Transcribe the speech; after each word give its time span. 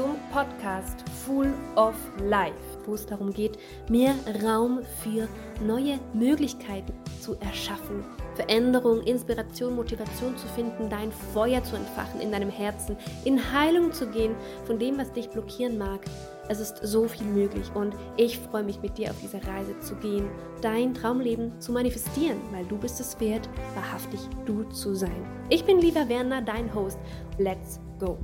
zum 0.00 0.16
Podcast 0.32 1.04
Full 1.26 1.52
of 1.76 1.94
Life, 2.22 2.54
wo 2.86 2.94
es 2.94 3.04
darum 3.04 3.34
geht, 3.34 3.58
mehr 3.90 4.14
Raum 4.42 4.80
für 5.02 5.28
neue 5.62 6.00
Möglichkeiten 6.14 6.94
zu 7.20 7.34
erschaffen, 7.40 8.02
Veränderung, 8.34 9.02
Inspiration, 9.02 9.76
Motivation 9.76 10.34
zu 10.38 10.46
finden, 10.48 10.88
dein 10.88 11.12
Feuer 11.34 11.62
zu 11.62 11.76
entfachen 11.76 12.18
in 12.22 12.32
deinem 12.32 12.48
Herzen, 12.48 12.96
in 13.26 13.52
Heilung 13.52 13.92
zu 13.92 14.06
gehen 14.06 14.34
von 14.64 14.78
dem, 14.78 14.96
was 14.96 15.12
dich 15.12 15.28
blockieren 15.28 15.76
mag. 15.76 16.00
Es 16.48 16.60
ist 16.60 16.78
so 16.82 17.06
viel 17.06 17.26
möglich 17.26 17.70
und 17.74 17.94
ich 18.16 18.38
freue 18.38 18.62
mich 18.62 18.80
mit 18.80 18.96
dir 18.96 19.10
auf 19.10 19.20
diese 19.20 19.46
Reise 19.46 19.78
zu 19.80 19.96
gehen, 19.96 20.30
dein 20.62 20.94
Traumleben 20.94 21.60
zu 21.60 21.72
manifestieren, 21.72 22.38
weil 22.52 22.64
du 22.64 22.78
bist 22.78 23.00
es 23.00 23.20
wert, 23.20 23.50
wahrhaftig 23.74 24.20
du 24.46 24.62
zu 24.70 24.94
sein. 24.94 25.26
Ich 25.50 25.66
bin 25.66 25.78
Liva 25.78 26.08
Werner, 26.08 26.40
dein 26.40 26.74
Host. 26.74 26.98
Let's 27.36 27.78
go! 27.98 28.16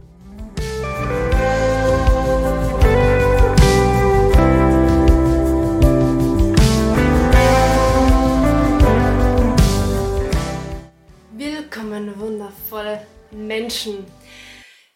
Menschen. 13.66 14.06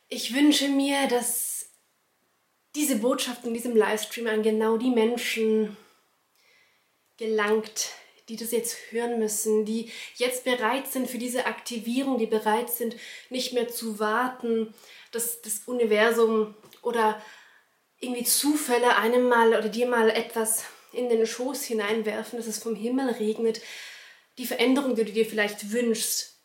Ich 0.08 0.32
wünsche 0.32 0.68
mir, 0.68 1.08
dass 1.08 1.70
diese 2.76 2.96
Botschaft 2.96 3.44
in 3.44 3.52
diesem 3.52 3.74
Livestream 3.74 4.28
an 4.28 4.44
genau 4.44 4.76
die 4.76 4.90
Menschen 4.90 5.76
gelangt, 7.16 7.88
die 8.28 8.36
das 8.36 8.52
jetzt 8.52 8.76
hören 8.92 9.18
müssen, 9.18 9.64
die 9.64 9.90
jetzt 10.14 10.44
bereit 10.44 10.86
sind 10.86 11.10
für 11.10 11.18
diese 11.18 11.46
Aktivierung, 11.46 12.16
die 12.18 12.26
bereit 12.26 12.70
sind, 12.70 12.94
nicht 13.28 13.52
mehr 13.54 13.66
zu 13.66 13.98
warten, 13.98 14.72
dass 15.10 15.42
das 15.42 15.62
Universum 15.66 16.54
oder 16.82 17.20
irgendwie 17.98 18.22
Zufälle 18.22 18.96
einem 18.98 19.28
mal 19.28 19.48
oder 19.48 19.68
dir 19.68 19.88
mal 19.88 20.10
etwas 20.10 20.62
in 20.92 21.08
den 21.08 21.26
Schoß 21.26 21.64
hineinwerfen, 21.64 22.38
dass 22.38 22.46
es 22.46 22.62
vom 22.62 22.76
Himmel 22.76 23.10
regnet, 23.14 23.62
die 24.38 24.46
Veränderung, 24.46 24.94
die 24.94 25.04
du 25.04 25.10
dir 25.10 25.26
vielleicht 25.26 25.72
wünschst, 25.72 26.39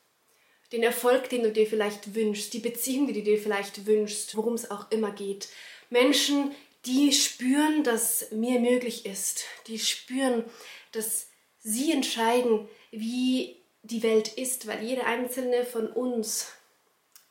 den 0.76 0.84
Erfolg, 0.84 1.30
den 1.30 1.44
du 1.44 1.52
dir 1.52 1.68
vielleicht 1.68 2.16
wünschst, 2.16 2.54
die 2.54 2.60
Beziehung, 2.60 3.08
die 3.08 3.14
du 3.14 3.24
dir 3.24 3.40
vielleicht 3.40 3.86
wünschst, 3.86 4.36
worum 4.36 4.56
es 4.56 4.70
auch 4.70 4.92
immer 4.92 5.12
geht. 5.12 5.48
Menschen, 5.90 6.52
die 6.86 7.14
spüren, 7.14 7.84
dass 7.84 8.30
mir 8.32 8.60
möglich 8.60 9.06
ist, 9.06 9.46
die 9.68 9.80
spüren, 9.80 10.44
dass 10.92 11.28
sie 11.60 11.94
entscheiden, 11.94 12.68
wie 12.92 13.56
die 13.84 14.04
Welt 14.04 14.28
ist, 14.28 14.68
weil 14.68 14.84
jeder 14.84 15.06
einzelne 15.06 15.66
von 15.66 15.88
uns 15.88 16.52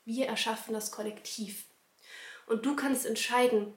wir 0.06 0.26
erschaffen 0.26 0.74
das 0.74 0.90
Kollektiv. 0.90 1.64
Und 2.46 2.64
du 2.66 2.76
kannst 2.76 3.06
entscheiden, 3.06 3.74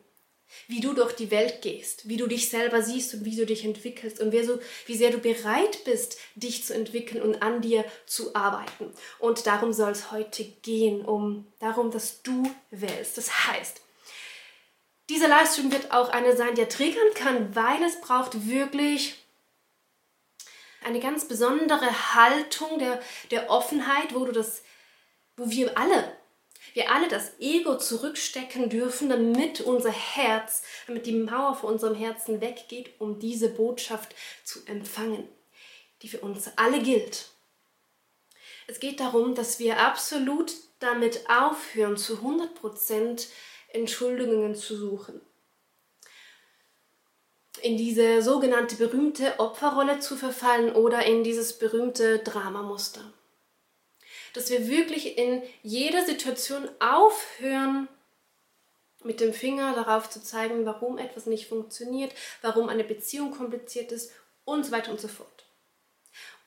wie 0.67 0.80
du 0.80 0.94
durch 0.94 1.14
die 1.14 1.31
Welt 1.31 1.62
gehst, 1.62 2.08
wie 2.08 2.17
du 2.17 2.28
dich 2.28 2.50
selber 2.50 2.81
siehst 2.81 3.14
und 3.14 3.26
wie 3.26 3.36
du 3.36 3.45
dich 3.45 3.66
entwickelst 3.66 4.20
und 4.20 4.31
so, 4.45 4.59
wie 4.86 4.95
sehr 4.95 5.12
du 5.12 5.17
bereit 5.17 5.84
bist, 5.86 6.17
dich 6.36 6.66
zu 6.66 6.73
entwickeln 6.73 7.22
und 7.22 7.42
an 7.42 7.62
dir 7.62 7.86
zu 8.06 8.36
arbeiten. 8.36 8.92
Und 9.20 9.48
darum 9.48 9.73
soll 9.73 9.92
es 9.92 10.12
heute 10.12 10.44
gehen, 10.62 11.03
um 11.03 11.47
darum, 11.59 11.91
dass 11.91 12.22
du 12.24 12.50
wählst. 12.72 13.18
Das 13.18 13.47
heißt, 13.47 13.81
dieser 15.09 15.28
Livestream 15.28 15.72
wird 15.72 15.91
auch 15.91 16.09
eine 16.09 16.35
sein, 16.35 16.56
der 16.56 16.69
triggern 16.69 17.14
kann, 17.14 17.56
weil 17.56 17.81
es 17.84 18.02
braucht 18.02 18.47
wirklich 18.47 19.16
eine 20.84 21.00
ganz 21.00 21.28
besondere 21.28 22.16
Haltung 22.16 22.79
der, 22.79 23.02
der 23.31 23.50
Offenheit, 23.50 24.14
wo 24.14 24.25
du 24.25 24.31
das 24.31 24.62
wo 25.38 25.50
wir 25.50 25.78
alle, 25.78 26.18
wir 26.78 26.92
alle 26.92 27.08
das 27.08 27.32
Ego 27.40 27.76
zurückstecken 27.80 28.70
dürfen, 28.70 29.10
damit 29.10 29.62
unser 29.62 29.90
Herz, 29.90 30.62
damit 30.86 31.08
die 31.08 31.14
Mauer 31.14 31.56
vor 31.56 31.72
unserem 31.72 31.96
Herzen 31.96 32.40
weggeht, 32.40 32.92
um 33.00 33.18
diese 33.18 33.50
Botschaft 33.50 34.14
zu 34.44 34.60
empfangen, 34.68 35.28
die 36.04 36.08
für 36.08 36.20
uns 36.20 36.52
alle 36.56 36.80
gilt. 36.80 37.30
Es 38.68 38.80
geht 38.80 39.00
darum, 39.00 39.34
dass 39.34 39.58
wir 39.58 39.80
absolut 39.80 40.54
damit 40.78 41.28
aufhören, 41.28 41.98
zu 41.98 42.20
100% 42.20 43.26
Entschuldigungen 43.70 44.54
zu 44.54 44.78
suchen. 44.78 45.20
In 47.64 47.76
diese 47.76 48.22
sogenannte 48.22 48.76
berühmte 48.76 49.40
Opferrolle 49.40 49.98
zu 50.00 50.16
verfallen 50.16 50.76
oder 50.76 51.04
in 51.08 51.24
dieses 51.24 51.58
berühmte 51.58 52.20
Dramamuster 52.20 53.02
dass 54.34 54.50
wir 54.50 54.68
wirklich 54.68 55.18
in 55.18 55.42
jeder 55.64 56.06
Situation 56.06 56.68
aufhören, 56.80 57.88
mit 59.04 59.20
dem 59.20 59.34
Finger 59.34 59.74
darauf 59.74 60.10
zu 60.10 60.22
zeigen, 60.22 60.66
warum 60.66 60.98
etwas 60.98 61.26
nicht 61.26 61.48
funktioniert, 61.48 62.12
warum 62.42 62.70
eine 62.70 62.84
Beziehung 62.84 63.32
kompliziert 63.32 63.92
ist 63.92 64.12
und 64.44 64.66
so 64.66 64.72
weiter 64.72 64.92
und 64.92 65.00
so 65.00 65.08
fort. 65.08 65.46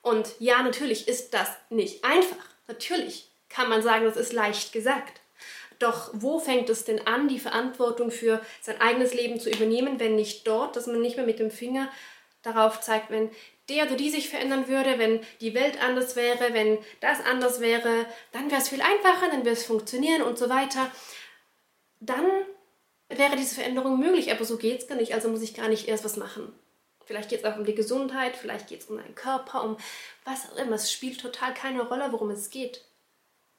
Und 0.02 0.28
ja, 0.38 0.62
natürlich 0.62 1.08
ist 1.08 1.34
das 1.34 1.48
nicht 1.68 2.04
einfach. 2.04 2.36
Natürlich 2.66 3.28
kann 3.48 3.68
man 3.68 3.82
sagen, 3.82 4.04
das 4.04 4.16
ist 4.16 4.32
leicht 4.32 4.72
gesagt. 4.72 5.20
Doch 5.78 6.10
wo 6.12 6.38
fängt 6.38 6.68
es 6.68 6.84
denn 6.84 7.06
an, 7.06 7.28
die 7.28 7.40
Verantwortung 7.40 8.10
für 8.10 8.40
sein 8.60 8.80
eigenes 8.80 9.14
Leben 9.14 9.40
zu 9.40 9.50
übernehmen, 9.50 9.98
wenn 9.98 10.14
nicht 10.14 10.46
dort, 10.46 10.76
dass 10.76 10.86
man 10.86 11.00
nicht 11.00 11.16
mehr 11.16 11.26
mit 11.26 11.38
dem 11.38 11.50
Finger 11.50 11.90
darauf 12.42 12.80
zeigt, 12.80 13.10
wenn 13.10 13.30
der 13.70 13.86
oder 13.86 13.96
die 13.96 14.10
sich 14.10 14.28
verändern 14.28 14.68
würde, 14.68 14.98
wenn 14.98 15.20
die 15.40 15.54
Welt 15.54 15.82
anders 15.82 16.16
wäre, 16.16 16.52
wenn 16.52 16.78
das 17.00 17.24
anders 17.24 17.60
wäre, 17.60 18.06
dann 18.32 18.50
wäre 18.50 18.60
es 18.60 18.68
viel 18.68 18.82
einfacher, 18.82 19.28
dann 19.30 19.40
würde 19.40 19.52
es 19.52 19.64
funktionieren 19.64 20.22
und 20.22 20.36
so 20.36 20.50
weiter. 20.50 20.90
Dann 22.00 22.26
wäre 23.08 23.36
diese 23.36 23.54
Veränderung 23.54 23.98
möglich, 23.98 24.30
aber 24.30 24.44
so 24.44 24.56
geht 24.56 24.82
es 24.82 24.88
gar 24.88 24.96
nicht, 24.96 25.14
also 25.14 25.28
muss 25.28 25.42
ich 25.42 25.54
gar 25.54 25.68
nicht 25.68 25.88
erst 25.88 26.04
was 26.04 26.16
machen. 26.16 26.52
Vielleicht 27.04 27.30
geht 27.30 27.40
es 27.40 27.44
auch 27.44 27.56
um 27.56 27.64
die 27.64 27.74
Gesundheit, 27.74 28.36
vielleicht 28.36 28.68
geht 28.68 28.82
es 28.82 28.86
um 28.86 28.96
deinen 28.96 29.14
Körper, 29.14 29.64
um 29.64 29.76
was 30.24 30.50
auch 30.50 30.56
immer. 30.56 30.76
Es 30.76 30.92
spielt 30.92 31.20
total 31.20 31.54
keine 31.54 31.82
Rolle, 31.82 32.12
worum 32.12 32.30
es 32.30 32.50
geht. 32.50 32.84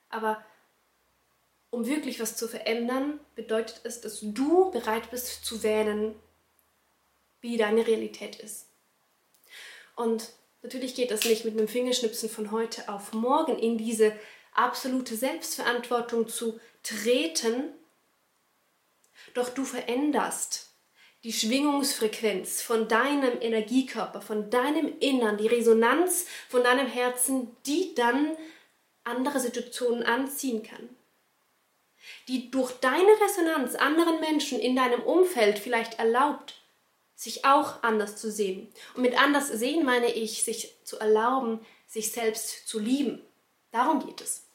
Aber 0.09 0.43
um 1.69 1.85
wirklich 1.85 2.19
was 2.19 2.38
zu 2.38 2.47
verändern, 2.47 3.19
bedeutet 3.35 3.81
es, 3.83 4.01
dass 4.01 4.19
du 4.22 4.72
bereit 4.72 5.09
bist 5.11 5.45
zu 5.45 5.63
wählen, 5.63 6.16
wie 7.41 7.57
deine 7.57 7.85
Realität 7.88 8.38
ist. 8.38 8.71
Und 10.01 10.29
natürlich 10.63 10.95
geht 10.95 11.12
das 11.12 11.25
nicht 11.25 11.45
mit 11.45 11.56
einem 11.56 11.67
Fingerschnipsen 11.67 12.28
von 12.28 12.50
heute 12.50 12.89
auf 12.89 13.13
morgen 13.13 13.59
in 13.59 13.78
diese 13.78 14.13
absolute 14.51 15.16
Selbstverantwortung 15.16 16.28
zu 16.28 16.59
treten. 16.81 17.66
Doch 19.35 19.50
du 19.50 19.63
veränderst 19.63 20.72
die 21.23 21.31
Schwingungsfrequenz 21.31 22.63
von 22.63 22.88
deinem 22.88 23.40
Energiekörper, 23.41 24.23
von 24.23 24.50
deinem 24.50 24.91
Innern, 25.00 25.38
die 25.38 25.45
Resonanz 25.45 26.25
von 26.50 26.63
deinem 26.63 26.88
Herzen, 26.88 27.56
die 27.67 27.94
dann 27.94 28.35
andere 29.03 29.40
Situationen 29.40 30.01
anziehen 30.01 30.63
kann. 30.63 30.90
Die 32.28 32.50
durch 32.50 32.72
deine 32.79 33.22
Resonanz 33.23 33.75
anderen 33.75 34.19
Menschen 34.19 34.59
in 34.59 34.75
deinem 34.75 35.03
Umfeld 35.03 35.59
vielleicht 35.59 36.00
erlaubt, 36.00 36.60
sich 37.22 37.46
auch 37.46 37.84
anders 37.84 38.16
zu 38.16 38.32
sehen. 38.32 38.68
Und 38.96 39.04
mit 39.04 39.16
anders 39.22 39.47
sehen 39.47 39.85
meine 39.85 40.12
ich, 40.12 40.41
sich 40.41 40.76
zu 40.84 40.97
erlauben, 40.97 41.59
sich 41.85 42.12
selbst 42.12 42.68
zu 42.68 42.79
lieben. 42.79 43.22
Darum 43.70 44.03
geht 44.03 44.22
es. 44.22 44.47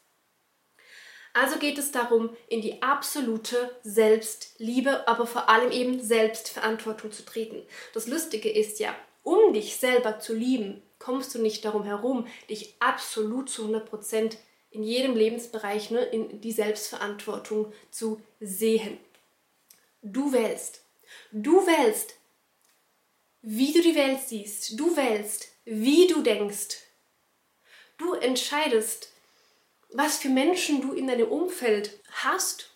Also 1.32 1.60
geht 1.60 1.78
es 1.78 1.92
darum, 1.92 2.36
in 2.48 2.62
die 2.62 2.82
absolute 2.82 3.70
Selbstliebe, 3.84 5.06
aber 5.06 5.28
vor 5.28 5.48
allem 5.48 5.70
eben 5.70 6.02
Selbstverantwortung 6.02 7.12
zu 7.12 7.24
treten. 7.24 7.62
Das 7.94 8.08
Lustige 8.08 8.50
ist 8.50 8.80
ja, 8.80 8.96
um 9.22 9.52
dich 9.52 9.76
selber 9.76 10.18
zu 10.18 10.34
lieben, 10.34 10.82
kommst 10.98 11.36
du 11.36 11.38
nicht 11.40 11.64
darum 11.64 11.84
herum, 11.84 12.26
dich 12.50 12.74
absolut 12.80 13.48
zu 13.48 13.68
100% 13.68 14.36
in 14.70 14.82
jedem 14.82 15.14
Lebensbereich 15.14 15.92
ne, 15.92 16.00
in 16.00 16.40
die 16.40 16.52
Selbstverantwortung 16.52 17.72
zu 17.92 18.20
sehen. 18.40 18.98
Du 20.02 20.32
wählst. 20.32 20.82
Du 21.30 21.64
wählst, 21.64 22.16
wie 23.48 23.72
du 23.72 23.80
die 23.80 23.94
Welt 23.94 24.18
siehst. 24.26 24.78
Du 24.78 24.96
wählst, 24.96 25.46
wie 25.64 26.08
du 26.08 26.20
denkst. 26.20 26.78
Du 27.96 28.14
entscheidest, 28.14 29.12
was 29.92 30.18
für 30.18 30.28
Menschen 30.28 30.82
du 30.82 30.92
in 30.92 31.06
deinem 31.06 31.28
Umfeld 31.28 31.92
hast. 32.10 32.72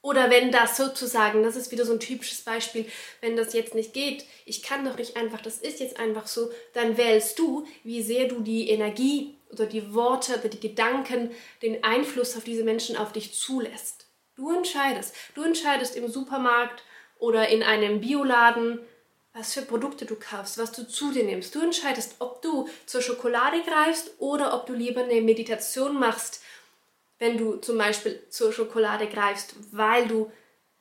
Oder 0.00 0.30
wenn 0.30 0.52
das 0.52 0.76
sozusagen, 0.76 1.42
das 1.42 1.56
ist 1.56 1.72
wieder 1.72 1.84
so 1.84 1.94
ein 1.94 2.00
typisches 2.00 2.42
Beispiel, 2.42 2.86
wenn 3.20 3.36
das 3.36 3.52
jetzt 3.54 3.74
nicht 3.74 3.92
geht, 3.92 4.24
ich 4.46 4.62
kann 4.62 4.84
doch 4.84 4.96
nicht 4.96 5.16
einfach, 5.16 5.40
das 5.40 5.58
ist 5.58 5.80
jetzt 5.80 5.98
einfach 5.98 6.28
so, 6.28 6.48
dann 6.74 6.96
wählst 6.96 7.36
du, 7.40 7.66
wie 7.82 8.00
sehr 8.00 8.28
du 8.28 8.40
die 8.40 8.70
Energie 8.70 9.34
oder 9.50 9.66
die 9.66 9.94
Worte 9.94 10.38
oder 10.38 10.48
die 10.48 10.60
Gedanken, 10.60 11.32
den 11.60 11.82
Einfluss 11.82 12.36
auf 12.36 12.44
diese 12.44 12.62
Menschen 12.62 12.96
auf 12.96 13.10
dich 13.10 13.34
zulässt. 13.34 14.06
Du 14.36 14.52
entscheidest. 14.52 15.12
Du 15.34 15.42
entscheidest 15.42 15.96
im 15.96 16.06
Supermarkt 16.06 16.84
oder 17.18 17.48
in 17.48 17.64
einem 17.64 18.00
Bioladen, 18.00 18.78
was 19.38 19.54
für 19.54 19.62
Produkte 19.62 20.04
du 20.04 20.16
kaufst, 20.16 20.58
was 20.58 20.72
du 20.72 20.86
zu 20.86 21.12
dir 21.12 21.24
nimmst. 21.24 21.54
Du 21.54 21.60
entscheidest, 21.60 22.16
ob 22.18 22.42
du 22.42 22.68
zur 22.86 23.02
Schokolade 23.02 23.62
greifst 23.62 24.10
oder 24.18 24.52
ob 24.54 24.66
du 24.66 24.74
lieber 24.74 25.04
eine 25.04 25.20
Meditation 25.20 25.98
machst 25.98 26.40
wenn 27.18 27.36
du 27.36 27.56
zum 27.56 27.78
Beispiel 27.78 28.22
zur 28.30 28.52
Schokolade 28.52 29.08
greifst, 29.08 29.54
weil 29.72 30.06
du 30.06 30.32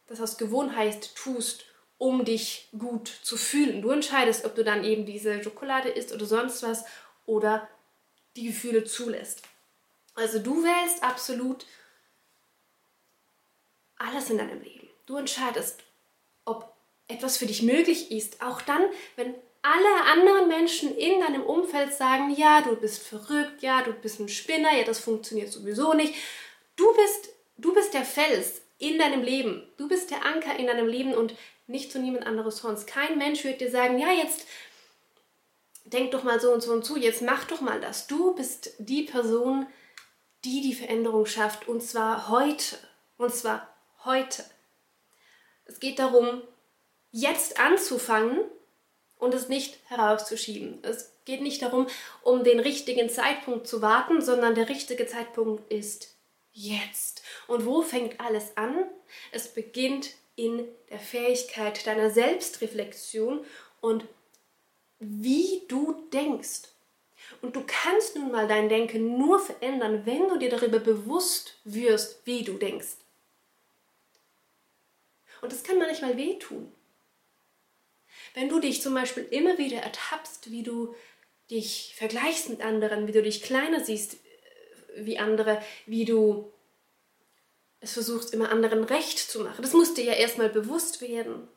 das 0.07 0.21
aus 0.21 0.37
Gewohnheit 0.37 1.15
tust, 1.15 1.65
um 1.97 2.25
dich 2.25 2.69
gut 2.77 3.07
zu 3.23 3.37
fühlen. 3.37 3.81
Du 3.81 3.89
entscheidest, 3.89 4.45
ob 4.45 4.55
du 4.55 4.63
dann 4.63 4.83
eben 4.83 5.05
diese 5.05 5.43
Schokolade 5.43 5.89
isst 5.89 6.13
oder 6.13 6.25
sonst 6.25 6.61
was 6.63 6.85
oder 7.25 7.67
die 8.35 8.45
Gefühle 8.47 8.83
zulässt. 8.83 9.41
Also 10.13 10.39
du 10.39 10.63
wählst 10.63 11.03
absolut 11.03 11.65
alles 13.97 14.29
in 14.29 14.37
deinem 14.37 14.61
Leben. 14.61 14.87
Du 15.07 15.17
entscheidest, 15.17 15.81
ob 16.45 16.76
etwas 17.07 17.37
für 17.37 17.45
dich 17.45 17.61
möglich 17.61 18.11
ist, 18.11 18.41
auch 18.41 18.61
dann, 18.61 18.81
wenn 19.15 19.33
alle 19.61 20.11
anderen 20.11 20.47
Menschen 20.47 20.95
in 20.95 21.19
deinem 21.19 21.43
Umfeld 21.43 21.93
sagen, 21.93 22.33
ja, 22.35 22.61
du 22.61 22.75
bist 22.75 23.03
verrückt, 23.03 23.61
ja, 23.61 23.81
du 23.81 23.91
bist 23.93 24.19
ein 24.19 24.29
Spinner, 24.29 24.73
ja, 24.73 24.83
das 24.83 24.99
funktioniert 24.99 25.51
sowieso 25.51 25.93
nicht. 25.93 26.13
Du 26.75 26.85
bist, 26.93 27.29
du 27.57 27.73
bist 27.73 27.93
der 27.93 28.05
Fels 28.05 28.61
in 28.77 28.97
deinem 28.97 29.23
Leben. 29.23 29.67
Du 29.77 29.87
bist 29.87 30.11
der 30.11 30.25
Anker 30.25 30.57
in 30.57 30.67
deinem 30.67 30.87
Leben 30.87 31.13
und 31.13 31.33
nicht 31.65 31.91
zu 31.91 31.99
niemand 31.99 32.25
anderes 32.25 32.57
sonst. 32.57 32.87
Kein 32.87 33.17
Mensch 33.17 33.43
wird 33.43 33.59
dir 33.59 33.71
sagen, 33.71 33.99
ja, 33.99 34.11
jetzt 34.11 34.45
denk 35.85 36.11
doch 36.11 36.23
mal 36.23 36.39
so 36.39 36.51
und 36.51 36.61
so 36.61 36.71
und 36.71 36.85
so, 36.85 36.95
jetzt 36.95 37.21
mach 37.21 37.45
doch 37.45 37.61
mal 37.61 37.81
das. 37.81 38.07
Du 38.07 38.35
bist 38.35 38.71
die 38.77 39.03
Person, 39.03 39.67
die 40.45 40.61
die 40.61 40.75
Veränderung 40.75 41.25
schafft 41.25 41.67
und 41.67 41.81
zwar 41.81 42.29
heute. 42.29 42.77
Und 43.17 43.33
zwar 43.33 43.67
heute. 44.05 44.45
Es 45.65 45.79
geht 45.79 45.99
darum, 45.99 46.41
jetzt 47.11 47.59
anzufangen 47.59 48.39
und 49.17 49.33
es 49.33 49.49
nicht 49.49 49.79
herauszuschieben. 49.85 50.79
Es 50.83 51.11
geht 51.25 51.41
nicht 51.41 51.61
darum, 51.61 51.87
um 52.23 52.43
den 52.43 52.59
richtigen 52.59 53.09
Zeitpunkt 53.09 53.67
zu 53.67 53.81
warten, 53.81 54.21
sondern 54.21 54.55
der 54.55 54.69
richtige 54.69 55.07
Zeitpunkt 55.07 55.71
ist 55.71 56.15
jetzt. 56.53 57.21
Und 57.47 57.65
wo 57.65 57.81
fängt 57.81 58.19
alles 58.19 58.55
an? 58.57 58.85
Es 59.31 59.47
beginnt 59.53 60.11
in 60.35 60.67
der 60.89 60.99
Fähigkeit 60.99 61.85
deiner 61.85 62.11
Selbstreflexion 62.11 63.45
und 63.81 64.05
wie 64.99 65.63
du 65.67 66.07
denkst. 66.13 66.69
Und 67.41 67.55
du 67.55 67.63
kannst 67.65 68.15
nun 68.15 68.31
mal 68.31 68.47
dein 68.47 68.69
Denken 68.69 69.17
nur 69.17 69.39
verändern, 69.39 70.05
wenn 70.05 70.27
du 70.27 70.37
dir 70.37 70.49
darüber 70.49 70.79
bewusst 70.79 71.59
wirst, 71.63 72.21
wie 72.25 72.43
du 72.43 72.53
denkst. 72.53 72.97
Und 75.41 75.51
das 75.51 75.63
kann 75.63 75.77
manchmal 75.77 76.17
wehtun. 76.17 76.71
Wenn 78.37 78.49
du 78.49 78.59
dich 78.59 78.83
zum 78.83 78.93
Beispiel 78.93 79.25
immer 79.31 79.57
wieder 79.57 79.79
ertappst, 79.79 80.51
wie 80.51 80.61
du 80.61 80.93
dich 81.49 81.95
vergleichst 81.97 82.49
mit 82.49 82.61
anderen, 82.61 83.07
wie 83.07 83.11
du 83.11 83.23
dich 83.23 83.41
kleiner 83.41 83.83
siehst 83.83 84.13
äh, 84.13 84.17
wie 85.05 85.17
andere, 85.17 85.59
wie 85.87 86.05
du 86.05 86.53
es 87.79 87.93
versuchst, 87.93 88.35
immer 88.35 88.51
anderen 88.51 88.83
recht 88.83 89.17
zu 89.17 89.39
machen. 89.39 89.63
Das 89.63 89.73
muss 89.73 89.95
dir 89.95 90.03
ja 90.03 90.13
erstmal 90.13 90.49
bewusst 90.49 91.01
werden. 91.01 91.47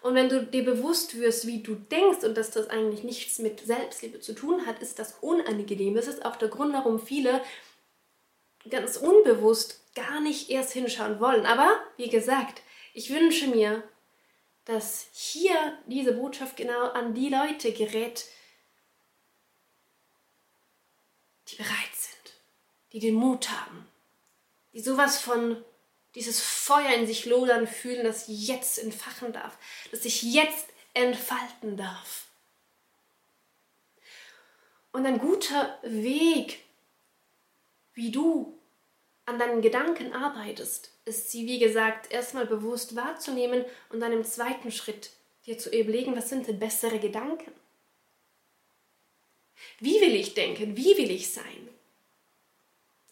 Und 0.00 0.14
wenn 0.14 0.30
du 0.30 0.42
dir 0.42 0.64
bewusst 0.64 1.20
wirst, 1.20 1.46
wie 1.46 1.62
du 1.62 1.74
denkst 1.74 2.24
und 2.24 2.34
dass 2.34 2.50
das 2.50 2.70
eigentlich 2.70 3.04
nichts 3.04 3.38
mit 3.38 3.60
Selbstliebe 3.60 4.20
zu 4.20 4.34
tun 4.34 4.64
hat, 4.64 4.80
ist 4.80 4.98
das 4.98 5.16
unangenehm. 5.20 5.94
Das 5.94 6.06
ist 6.06 6.24
auch 6.24 6.36
der 6.36 6.48
Grund, 6.48 6.72
warum 6.72 6.98
viele 6.98 7.42
ganz 8.70 8.96
unbewusst 8.96 9.82
gar 9.94 10.22
nicht 10.22 10.48
erst 10.48 10.72
hinschauen 10.72 11.20
wollen. 11.20 11.44
Aber 11.44 11.78
wie 11.98 12.08
gesagt, 12.08 12.62
ich 12.94 13.10
wünsche 13.12 13.48
mir, 13.48 13.82
dass 14.64 15.08
hier 15.12 15.78
diese 15.86 16.12
Botschaft 16.12 16.56
genau 16.56 16.90
an 16.90 17.14
die 17.14 17.28
Leute 17.28 17.72
gerät, 17.72 18.26
die 21.48 21.56
bereit 21.56 21.94
sind, 21.94 22.34
die 22.92 23.00
den 23.00 23.14
Mut 23.14 23.50
haben, 23.50 23.88
die 24.72 24.80
sowas 24.80 25.20
von 25.20 25.62
dieses 26.14 26.40
Feuer 26.40 26.94
in 26.94 27.06
sich 27.06 27.24
lodern 27.24 27.66
fühlen, 27.66 28.04
das 28.04 28.24
jetzt 28.28 28.78
entfachen 28.78 29.32
darf, 29.32 29.58
das 29.90 30.02
sich 30.02 30.22
jetzt 30.22 30.66
entfalten 30.94 31.76
darf. 31.76 32.26
Und 34.92 35.06
ein 35.06 35.18
guter 35.18 35.78
Weg, 35.82 36.62
wie 37.94 38.10
du 38.10 38.58
an 39.24 39.38
deinen 39.38 39.62
Gedanken 39.62 40.12
arbeitest, 40.12 40.91
ist 41.04 41.30
sie, 41.30 41.46
wie 41.46 41.58
gesagt, 41.58 42.12
erstmal 42.12 42.46
bewusst 42.46 42.94
wahrzunehmen 42.94 43.64
und 43.90 44.00
dann 44.00 44.12
im 44.12 44.24
zweiten 44.24 44.70
Schritt 44.70 45.10
dir 45.46 45.58
zu 45.58 45.70
überlegen, 45.70 46.16
was 46.16 46.28
sind 46.28 46.46
denn 46.46 46.58
bessere 46.58 46.98
Gedanken? 46.98 47.52
Wie 49.80 50.00
will 50.00 50.14
ich 50.14 50.34
denken? 50.34 50.76
Wie 50.76 50.96
will 50.96 51.10
ich 51.10 51.32
sein? 51.32 51.68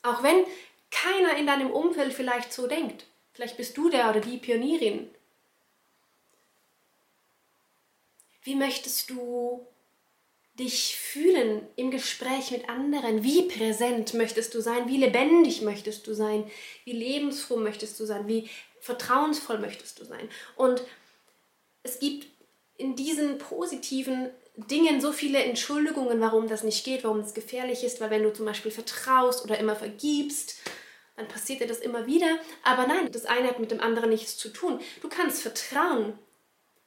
Auch 0.03 0.23
wenn 0.23 0.45
keiner 0.91 1.37
in 1.37 1.47
deinem 1.47 1.71
Umfeld 1.71 2.13
vielleicht 2.13 2.53
so 2.53 2.67
denkt. 2.67 3.07
Vielleicht 3.33 3.57
bist 3.57 3.77
du 3.77 3.89
der 3.89 4.11
oder 4.11 4.21
die 4.21 4.39
Pionierin. 4.39 5.11
Wie 8.43 8.55
möchtest 8.55 9.11
du 9.11 9.67
dich 10.61 10.97
fühlen 10.97 11.67
im 11.77 11.91
Gespräch 11.91 12.51
mit 12.51 12.69
anderen? 12.69 13.25
Wie 13.25 13.43
präsent 13.43 14.15
möchtest 14.15 14.55
du 14.55 14.61
sein? 14.61 14.89
Wie 14.89 14.99
lebendig 14.99 15.63
möchtest 15.63 16.07
du 16.07 16.15
sein? 16.15 16.49
Wie 16.85 16.93
lebensfroh 16.93 17.57
möchtest 17.57 17.99
du 17.99 18.05
sein? 18.05 18.29
Wie 18.29 18.49
vertrauensvoll 18.81 19.59
möchtest 19.59 19.99
du 19.99 20.05
sein? 20.05 20.29
Und 20.57 20.83
es 21.83 21.99
gibt 21.99 22.27
in 22.77 22.95
diesen 22.95 23.39
positiven 23.39 24.31
Dingen 24.57 25.01
so 25.01 25.13
viele 25.13 25.43
Entschuldigungen, 25.43 26.21
warum 26.21 26.49
das 26.49 26.63
nicht 26.63 26.85
geht, 26.85 27.05
warum 27.05 27.21
es 27.21 27.35
gefährlich 27.35 27.85
ist, 27.85 28.01
weil 28.01 28.11
wenn 28.11 28.23
du 28.23 28.33
zum 28.33 28.47
Beispiel 28.47 28.71
vertraust 28.71 29.45
oder 29.45 29.59
immer 29.59 29.77
vergibst, 29.77 30.61
dann 31.17 31.29
passiert 31.29 31.61
dir 31.61 31.67
das 31.67 31.81
immer 31.81 32.07
wieder. 32.07 32.39
Aber 32.63 32.87
nein, 32.87 33.11
das 33.13 33.27
eine 33.27 33.49
hat 33.49 33.59
mit 33.59 33.71
dem 33.71 33.81
anderen 33.81 34.11
nichts 34.11 34.37
zu 34.37 34.51
tun. 34.51 34.81
Du 35.03 35.09
kannst 35.09 35.43
Vertrauen 35.43 36.19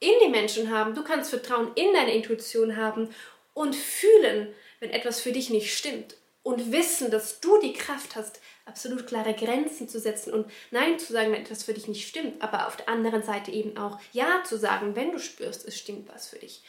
in 0.00 0.12
die 0.22 0.28
Menschen 0.28 0.70
haben, 0.70 0.94
du 0.94 1.02
kannst 1.02 1.30
Vertrauen 1.30 1.70
in 1.74 1.92
deine 1.94 2.14
Intuition 2.14 2.76
haben 2.76 3.08
und 3.54 3.74
fühlen, 3.74 4.54
wenn 4.80 4.90
etwas 4.90 5.20
für 5.20 5.32
dich 5.32 5.50
nicht 5.50 5.76
stimmt. 5.76 6.16
Und 6.42 6.72
wissen, 6.72 7.10
dass 7.10 7.40
du 7.40 7.58
die 7.58 7.72
Kraft 7.72 8.16
hast, 8.16 8.38
absolut 8.66 9.06
klare 9.06 9.32
Grenzen 9.32 9.88
zu 9.88 9.98
setzen 9.98 10.34
und 10.34 10.50
Nein 10.70 10.98
zu 10.98 11.10
sagen, 11.10 11.32
wenn 11.32 11.40
etwas 11.40 11.62
für 11.62 11.72
dich 11.72 11.88
nicht 11.88 12.06
stimmt. 12.06 12.42
Aber 12.42 12.66
auf 12.66 12.76
der 12.76 12.90
anderen 12.90 13.22
Seite 13.22 13.50
eben 13.50 13.78
auch 13.78 13.98
Ja 14.12 14.42
zu 14.44 14.58
sagen, 14.58 14.94
wenn 14.94 15.12
du 15.12 15.18
spürst, 15.18 15.66
es 15.66 15.78
stimmt 15.78 16.06
was 16.12 16.28
für 16.28 16.38
dich. 16.38 16.62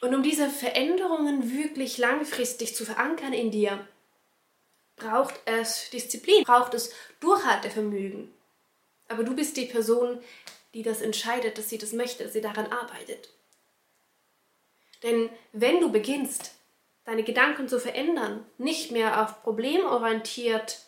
Und 0.00 0.14
um 0.14 0.22
diese 0.22 0.48
Veränderungen 0.48 1.52
wirklich 1.52 1.98
langfristig 1.98 2.76
zu 2.76 2.84
verankern 2.84 3.32
in 3.32 3.50
dir, 3.50 3.84
braucht 4.94 5.34
es 5.44 5.90
Disziplin, 5.90 6.44
braucht 6.44 6.74
es 6.74 6.92
Durchhaltevermögen. 7.18 8.32
Aber 9.08 9.24
du 9.24 9.34
bist 9.34 9.56
die 9.56 9.66
Person, 9.66 10.20
die 10.74 10.82
das 10.82 11.00
entscheidet, 11.00 11.58
dass 11.58 11.68
sie 11.68 11.78
das 11.78 11.92
möchte, 11.92 12.24
dass 12.24 12.32
sie 12.32 12.40
daran 12.40 12.66
arbeitet. 12.66 13.30
Denn 15.02 15.30
wenn 15.52 15.80
du 15.80 15.90
beginnst, 15.90 16.54
deine 17.04 17.22
Gedanken 17.22 17.68
zu 17.68 17.80
verändern, 17.80 18.44
nicht 18.58 18.90
mehr 18.90 19.22
auf 19.22 19.42
problemorientiert 19.42 20.80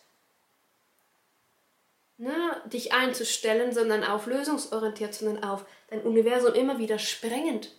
ne, 2.21 2.62
dich 2.67 2.93
einzustellen, 2.93 3.73
sondern 3.73 4.05
auf 4.05 4.26
lösungsorientiert, 4.26 5.14
sondern 5.14 5.43
auf 5.43 5.64
dein 5.88 6.02
Universum 6.02 6.55
immer 6.55 6.79
wieder 6.79 6.99
sprengend, 6.99 7.73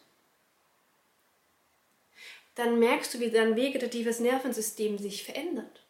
dann 2.55 2.79
merkst 2.79 3.13
du, 3.13 3.19
wie 3.19 3.29
dein 3.29 3.55
vegetatives 3.55 4.19
Nervensystem 4.19 4.97
sich 4.97 5.23
verändert. 5.23 5.85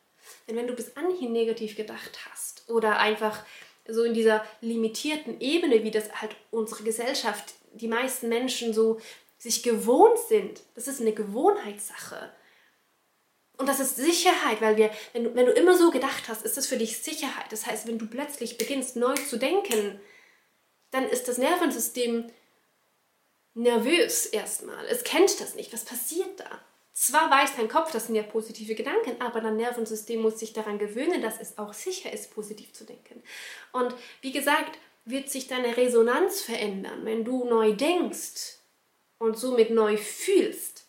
Denn 0.48 0.56
wenn 0.58 0.68
du 0.68 0.74
bis 0.74 0.96
anhin 0.96 1.32
negativ 1.32 1.76
gedacht 1.76 2.20
hast 2.30 2.70
oder 2.70 3.00
einfach 3.00 3.44
so 3.88 4.04
in 4.04 4.14
dieser 4.14 4.46
limitierten 4.60 5.40
Ebene, 5.40 5.84
wie 5.84 5.92
das 5.92 6.12
halt 6.22 6.36
unsere 6.52 6.84
Gesellschaft, 6.84 7.54
die 7.74 7.88
meisten 7.88 8.30
Menschen 8.30 8.74
so 8.74 9.00
sich 9.42 9.64
gewohnt 9.64 10.20
sind. 10.30 10.62
Das 10.76 10.88
ist 10.88 11.02
eine 11.02 11.14
Gewohnheitssache. 11.14 12.32
Und 13.58 13.68
das 13.68 13.80
ist 13.80 13.96
Sicherheit, 13.96 14.62
weil 14.62 14.78
wir, 14.78 14.92
wenn 15.14 15.24
du, 15.24 15.36
wenn 15.36 15.48
du 15.48 15.52
immer 15.52 15.76
so 15.76 15.90
gedacht 15.90 16.28
hast, 16.28 16.46
ist 16.46 16.58
das 16.58 16.68
für 16.68 16.78
dich 16.78 17.00
Sicherheit. 17.00 17.52
Das 17.52 17.66
heißt, 17.66 17.88
wenn 17.88 17.98
du 17.98 18.06
plötzlich 18.06 18.60
beginnst 18.60 18.98
neu 18.98 19.16
zu 19.16 19.40
denken, 19.40 20.00
dann 20.92 21.08
ist 21.08 21.28
das 21.28 21.40
Nervensystem 21.40 22.30
nervös 23.56 24.28
erstmal. 24.28 24.86
Es 24.86 25.04
kennt 25.04 25.40
das 25.42 25.56
nicht. 25.56 25.74
Was 25.74 25.86
passiert 25.86 26.40
da? 26.40 26.62
Zwar 26.94 27.32
weiß 27.32 27.56
dein 27.56 27.68
Kopf, 27.68 27.92
das 27.92 28.06
sind 28.06 28.16
ja 28.16 28.24
positive 28.24 28.76
Gedanken, 28.76 29.20
aber 29.22 29.42
dein 29.42 29.58
Nervensystem 29.58 30.22
muss 30.22 30.38
sich 30.38 30.54
daran 30.54 30.78
gewöhnen, 30.78 31.24
dass 31.24 31.40
es 31.42 31.58
auch 31.58 31.74
sicher 31.74 32.14
ist, 32.14 32.36
positiv 32.36 32.74
zu 32.74 32.84
denken. 32.84 33.24
Und 33.72 33.96
wie 34.22 34.32
gesagt, 34.32 34.78
wird 35.06 35.32
sich 35.32 35.48
deine 35.48 35.78
Resonanz 35.78 36.42
verändern, 36.42 37.06
wenn 37.06 37.26
du 37.26 37.46
neu 37.46 37.74
denkst, 37.74 38.61
und 39.22 39.38
somit 39.38 39.70
neu 39.70 39.98
fühlst. 39.98 40.88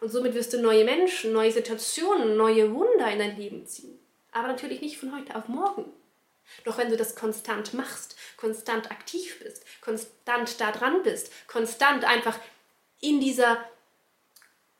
Und 0.00 0.10
somit 0.10 0.34
wirst 0.34 0.52
du 0.52 0.60
neue 0.60 0.84
Menschen, 0.84 1.32
neue 1.32 1.50
Situationen, 1.50 2.36
neue 2.36 2.72
Wunder 2.72 3.10
in 3.10 3.18
dein 3.18 3.36
Leben 3.36 3.66
ziehen. 3.66 3.98
Aber 4.30 4.46
natürlich 4.46 4.80
nicht 4.82 4.98
von 4.98 5.16
heute 5.16 5.34
auf 5.34 5.48
morgen. 5.48 5.84
Doch 6.64 6.78
wenn 6.78 6.90
du 6.90 6.96
das 6.96 7.16
konstant 7.16 7.74
machst, 7.74 8.14
konstant 8.36 8.92
aktiv 8.92 9.40
bist, 9.42 9.64
konstant 9.80 10.60
da 10.60 10.70
dran 10.70 11.02
bist, 11.02 11.32
konstant 11.48 12.04
einfach 12.04 12.38
in 13.00 13.20
dieser 13.20 13.58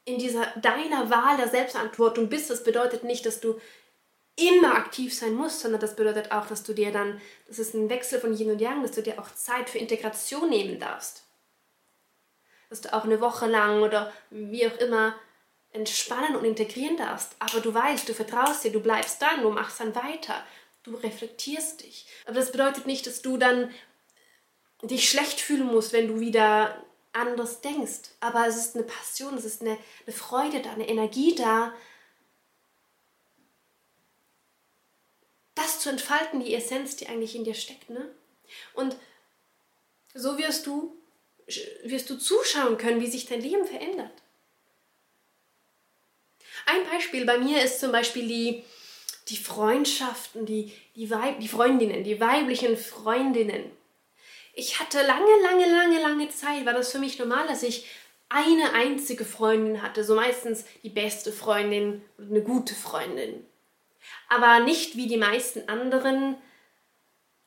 in 0.04 0.18
dieser 0.18 0.46
deiner 0.54 1.10
Wahl 1.10 1.36
der 1.36 1.48
Selbstverantwortung 1.48 2.28
bist, 2.28 2.48
das 2.48 2.62
bedeutet 2.62 3.02
nicht, 3.02 3.26
dass 3.26 3.40
du 3.40 3.60
immer 4.36 4.76
aktiv 4.76 5.12
sein 5.12 5.34
musst, 5.34 5.58
sondern 5.58 5.80
das 5.80 5.96
bedeutet 5.96 6.30
auch, 6.30 6.46
dass 6.46 6.62
du 6.62 6.72
dir 6.72 6.92
dann, 6.92 7.20
das 7.48 7.58
ist 7.58 7.74
ein 7.74 7.90
Wechsel 7.90 8.20
von 8.20 8.36
Yin 8.36 8.52
und 8.52 8.60
Yang, 8.60 8.82
dass 8.82 8.92
du 8.92 9.02
dir 9.02 9.18
auch 9.18 9.34
Zeit 9.34 9.68
für 9.68 9.78
Integration 9.78 10.48
nehmen 10.48 10.78
darfst. 10.78 11.25
Dass 12.68 12.80
du 12.80 12.92
auch 12.92 13.04
eine 13.04 13.20
Woche 13.20 13.46
lang 13.46 13.82
oder 13.82 14.12
wie 14.30 14.66
auch 14.66 14.76
immer 14.78 15.14
entspannen 15.72 16.36
und 16.36 16.44
integrieren 16.44 16.96
darfst. 16.96 17.36
Aber 17.38 17.60
du 17.60 17.72
weißt, 17.72 18.08
du 18.08 18.14
vertraust 18.14 18.64
dir, 18.64 18.72
du 18.72 18.80
bleibst 18.80 19.20
dann, 19.20 19.42
du 19.42 19.50
machst 19.50 19.80
dann 19.80 19.94
weiter, 19.94 20.42
du 20.82 20.94
reflektierst 20.94 21.82
dich. 21.82 22.06
Aber 22.24 22.34
das 22.34 22.52
bedeutet 22.52 22.86
nicht, 22.86 23.06
dass 23.06 23.22
du 23.22 23.36
dann 23.36 23.72
dich 24.82 25.08
schlecht 25.08 25.40
fühlen 25.40 25.66
musst, 25.66 25.92
wenn 25.92 26.08
du 26.08 26.20
wieder 26.20 26.82
anders 27.12 27.60
denkst. 27.60 28.10
Aber 28.20 28.46
es 28.46 28.56
ist 28.56 28.74
eine 28.74 28.84
Passion, 28.84 29.36
es 29.36 29.44
ist 29.44 29.62
eine, 29.62 29.78
eine 30.06 30.16
Freude 30.16 30.60
da, 30.60 30.72
eine 30.72 30.88
Energie 30.88 31.34
da, 31.34 31.72
das 35.54 35.80
zu 35.80 35.88
entfalten, 35.88 36.40
die 36.40 36.54
Essenz, 36.54 36.96
die 36.96 37.08
eigentlich 37.08 37.34
in 37.34 37.44
dir 37.44 37.54
steckt. 37.54 37.90
Ne? 37.90 38.10
Und 38.74 38.96
so 40.14 40.38
wirst 40.38 40.66
du, 40.66 40.94
wirst 41.84 42.10
du 42.10 42.16
zuschauen 42.16 42.76
können, 42.76 43.00
wie 43.00 43.06
sich 43.06 43.26
dein 43.26 43.40
Leben 43.40 43.66
verändert. 43.66 44.10
Ein 46.66 46.84
Beispiel 46.90 47.24
bei 47.24 47.38
mir 47.38 47.62
ist 47.62 47.80
zum 47.80 47.92
Beispiel 47.92 48.26
die, 48.26 48.64
die 49.28 49.36
Freundschaften, 49.36 50.46
die, 50.46 50.72
die, 50.96 51.10
Weib, 51.10 51.40
die 51.40 51.48
Freundinnen, 51.48 52.02
die 52.02 52.20
weiblichen 52.20 52.76
Freundinnen. 52.76 53.70
Ich 54.54 54.80
hatte 54.80 55.02
lange, 55.02 55.42
lange, 55.42 55.70
lange, 55.70 56.00
lange 56.00 56.28
Zeit, 56.30 56.64
war 56.66 56.72
das 56.72 56.90
für 56.90 56.98
mich 56.98 57.18
normal, 57.18 57.46
dass 57.46 57.62
ich 57.62 57.86
eine 58.28 58.72
einzige 58.72 59.24
Freundin 59.24 59.82
hatte, 59.82 60.02
so 60.02 60.14
meistens 60.16 60.64
die 60.82 60.88
beste 60.88 61.30
Freundin 61.30 62.02
und 62.18 62.30
eine 62.30 62.42
gute 62.42 62.74
Freundin. 62.74 63.46
Aber 64.28 64.60
nicht 64.60 64.96
wie 64.96 65.06
die 65.06 65.16
meisten 65.16 65.68
anderen 65.68 66.36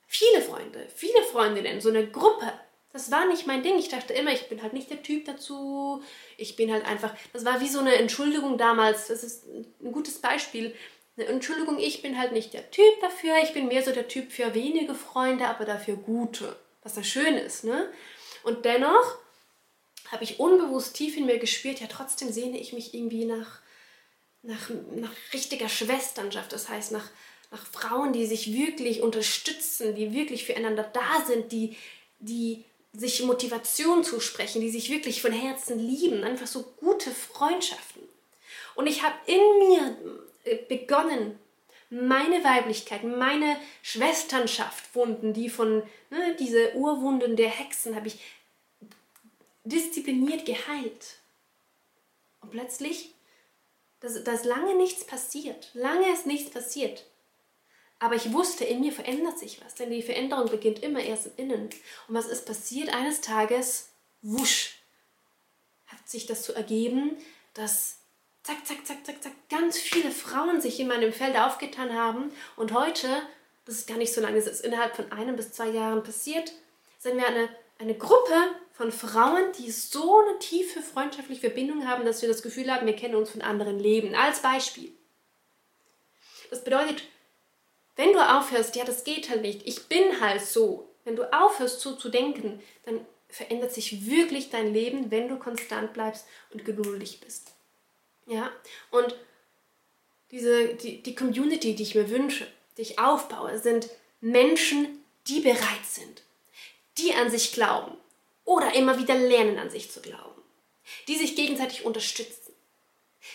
viele 0.07 0.41
Freunde, 0.41 0.87
viele 0.95 1.21
Freundinnen, 1.23 1.81
so 1.81 1.89
eine 1.89 2.07
Gruppe. 2.09 2.53
Das 2.91 3.11
war 3.11 3.27
nicht 3.27 3.45
mein 3.45 3.61
Ding. 3.61 3.77
Ich 3.77 3.89
dachte 3.89 4.13
immer, 4.13 4.31
ich 4.31 4.49
bin 4.49 4.63
halt 4.63 4.73
nicht 4.73 4.89
der 4.89 5.03
Typ 5.03 5.25
dazu. 5.25 6.01
Ich 6.37 6.55
bin 6.55 6.71
halt 6.71 6.85
einfach. 6.85 7.15
Das 7.33 7.45
war 7.45 7.61
wie 7.61 7.67
so 7.67 7.79
eine 7.79 7.95
Entschuldigung 7.95 8.57
damals. 8.57 9.07
Das 9.07 9.23
ist 9.23 9.45
ein 9.47 9.91
gutes 9.91 10.19
Beispiel. 10.19 10.75
Eine 11.15 11.27
Entschuldigung, 11.27 11.77
ich 11.77 12.01
bin 12.01 12.17
halt 12.17 12.31
nicht 12.31 12.53
der 12.53 12.71
Typ 12.71 12.99
dafür. 13.01 13.35
Ich 13.43 13.53
bin 13.53 13.67
mehr 13.67 13.83
so 13.83 13.91
der 13.91 14.07
Typ 14.07 14.31
für 14.31 14.55
wenige 14.55 14.95
Freunde, 14.95 15.47
aber 15.47 15.65
dafür 15.65 15.97
gute. 15.97 16.55
Was 16.81 16.95
da 16.95 17.03
schön 17.03 17.35
ist, 17.35 17.63
ne? 17.63 17.91
Und 18.43 18.65
dennoch 18.65 19.17
habe 20.11 20.23
ich 20.23 20.39
unbewusst 20.39 20.95
tief 20.95 21.17
in 21.17 21.25
mir 21.25 21.37
gespürt, 21.37 21.81
ja, 21.81 21.87
trotzdem 21.87 22.31
sehne 22.31 22.57
ich 22.57 22.73
mich 22.73 22.93
irgendwie 22.93 23.25
nach, 23.25 23.59
nach, 24.41 24.69
nach 24.95 25.11
richtiger 25.33 25.69
Schwesternschaft. 25.69 26.51
Das 26.51 26.69
heißt, 26.69 26.91
nach, 26.91 27.09
nach 27.51 27.65
Frauen, 27.65 28.13
die 28.13 28.25
sich 28.25 28.53
wirklich 28.53 29.01
unterstützen, 29.01 29.95
die 29.95 30.13
wirklich 30.13 30.45
füreinander 30.45 30.83
da 30.83 31.25
sind, 31.27 31.51
die, 31.51 31.77
die 32.19 32.65
sich 32.99 33.23
Motivation 33.23 34.03
zusprechen, 34.03 34.61
die 34.61 34.69
sich 34.69 34.89
wirklich 34.89 35.21
von 35.21 35.31
Herzen 35.31 35.79
lieben, 35.79 36.23
einfach 36.23 36.47
so 36.47 36.63
gute 36.79 37.11
Freundschaften. 37.11 38.03
Und 38.75 38.87
ich 38.87 39.03
habe 39.03 39.15
in 39.25 39.67
mir 39.67 39.97
äh, 40.43 40.57
begonnen, 40.67 41.39
meine 41.89 42.43
Weiblichkeit, 42.43 43.03
meine 43.03 43.57
Schwesternschaft, 43.81 44.93
Wunden, 44.93 45.33
die 45.33 45.49
von, 45.49 45.81
ne, 46.09 46.35
diese 46.39 46.75
Urwunden 46.75 47.35
der 47.35 47.49
Hexen, 47.49 47.95
habe 47.95 48.07
ich 48.07 48.19
diszipliniert 49.63 50.45
geheilt. 50.45 51.17
Und 52.41 52.51
plötzlich, 52.51 53.15
da 54.01 54.07
ist 54.07 54.45
lange 54.45 54.75
nichts 54.75 55.05
passiert. 55.05 55.71
Lange 55.73 56.11
ist 56.11 56.25
nichts 56.25 56.51
passiert. 56.51 57.05
Aber 57.99 58.15
ich 58.15 58.31
wusste, 58.31 58.63
in 58.63 58.79
mir 58.79 58.93
verändert 58.93 59.37
sich 59.37 59.61
was, 59.63 59.75
denn 59.75 59.91
die 59.91 60.01
Veränderung 60.01 60.49
beginnt 60.49 60.81
immer 60.81 61.01
erst 61.01 61.27
im 61.27 61.33
Innen. 61.35 61.69
Und 62.07 62.15
was 62.15 62.27
ist 62.27 62.45
passiert? 62.45 62.93
Eines 62.93 63.19
Tages, 63.19 63.89
wusch, 64.21 64.79
hat 65.87 66.07
sich 66.07 66.25
das 66.25 66.45
so 66.45 66.53
ergeben, 66.53 67.17
dass 67.53 67.97
zack, 68.43 68.65
zack, 68.65 68.85
zack, 68.85 69.05
zack, 69.05 69.21
zack, 69.21 69.33
ganz 69.49 69.77
viele 69.77 70.11
Frauen 70.11 70.61
sich 70.61 70.79
in 70.79 70.87
meinem 70.87 71.11
Feld 71.11 71.37
aufgetan 71.37 71.93
haben. 71.93 72.31
Und 72.55 72.73
heute, 72.73 73.07
das 73.65 73.75
ist 73.75 73.87
gar 73.87 73.97
nicht 73.97 74.13
so 74.13 74.21
lange, 74.21 74.37
es 74.37 74.47
ist 74.47 74.63
innerhalb 74.63 74.95
von 74.95 75.11
einem 75.11 75.35
bis 75.35 75.51
zwei 75.51 75.67
Jahren 75.67 76.01
passiert, 76.01 76.53
sind 76.99 77.17
wir 77.17 77.27
eine, 77.27 77.49
eine 77.79 77.95
Gruppe 77.95 78.33
von 78.71 78.93
Frauen, 78.93 79.51
die 79.57 79.71
so 79.71 80.19
eine 80.19 80.39
tiefe 80.39 80.81
freundschaftliche 80.81 81.41
Verbindung 81.41 81.85
haben, 81.85 82.05
dass 82.05 82.21
wir 82.21 82.29
das 82.29 82.41
Gefühl 82.41 82.71
haben, 82.71 82.87
wir 82.87 82.95
kennen 82.95 83.15
uns 83.15 83.29
von 83.29 83.41
anderen 83.41 83.77
Leben. 83.77 84.15
Als 84.15 84.41
Beispiel. 84.41 84.91
Das 86.49 86.63
bedeutet, 86.63 87.03
wenn 87.99 88.13
du 88.13 88.19
aufhörst, 88.19 88.77
ja, 88.77 88.85
das 88.85 89.03
geht 89.03 89.29
halt 89.29 89.41
nicht, 89.41 89.67
ich 89.67 89.87
bin 89.87 90.21
halt 90.21 90.41
so, 90.41 90.87
wenn 91.03 91.17
du 91.17 91.33
aufhörst 91.33 91.81
so 91.81 91.97
zu 91.97 92.07
denken, 92.07 92.63
dann 92.85 93.05
verändert 93.27 93.73
sich 93.73 94.05
wirklich 94.05 94.49
dein 94.49 94.73
Leben, 94.73 95.11
wenn 95.11 95.27
du 95.27 95.37
konstant 95.37 95.91
bleibst 95.91 96.25
und 96.53 96.63
geduldig 96.63 97.19
bist. 97.19 97.51
Ja, 98.25 98.53
und 98.89 99.17
diese, 100.31 100.75
die, 100.75 101.03
die 101.03 101.13
Community, 101.13 101.75
die 101.75 101.83
ich 101.83 101.93
mir 101.93 102.09
wünsche, 102.09 102.47
die 102.77 102.83
ich 102.83 102.99
aufbaue, 102.99 103.59
sind 103.59 103.89
Menschen, 104.21 105.03
die 105.27 105.41
bereit 105.41 105.85
sind, 105.85 106.23
die 106.97 107.13
an 107.15 107.29
sich 107.29 107.51
glauben 107.51 107.97
oder 108.45 108.75
immer 108.75 108.97
wieder 108.97 109.15
lernen, 109.15 109.59
an 109.59 109.69
sich 109.69 109.91
zu 109.91 110.01
glauben, 110.01 110.41
die 111.09 111.17
sich 111.17 111.35
gegenseitig 111.35 111.83
unterstützen. 111.83 112.53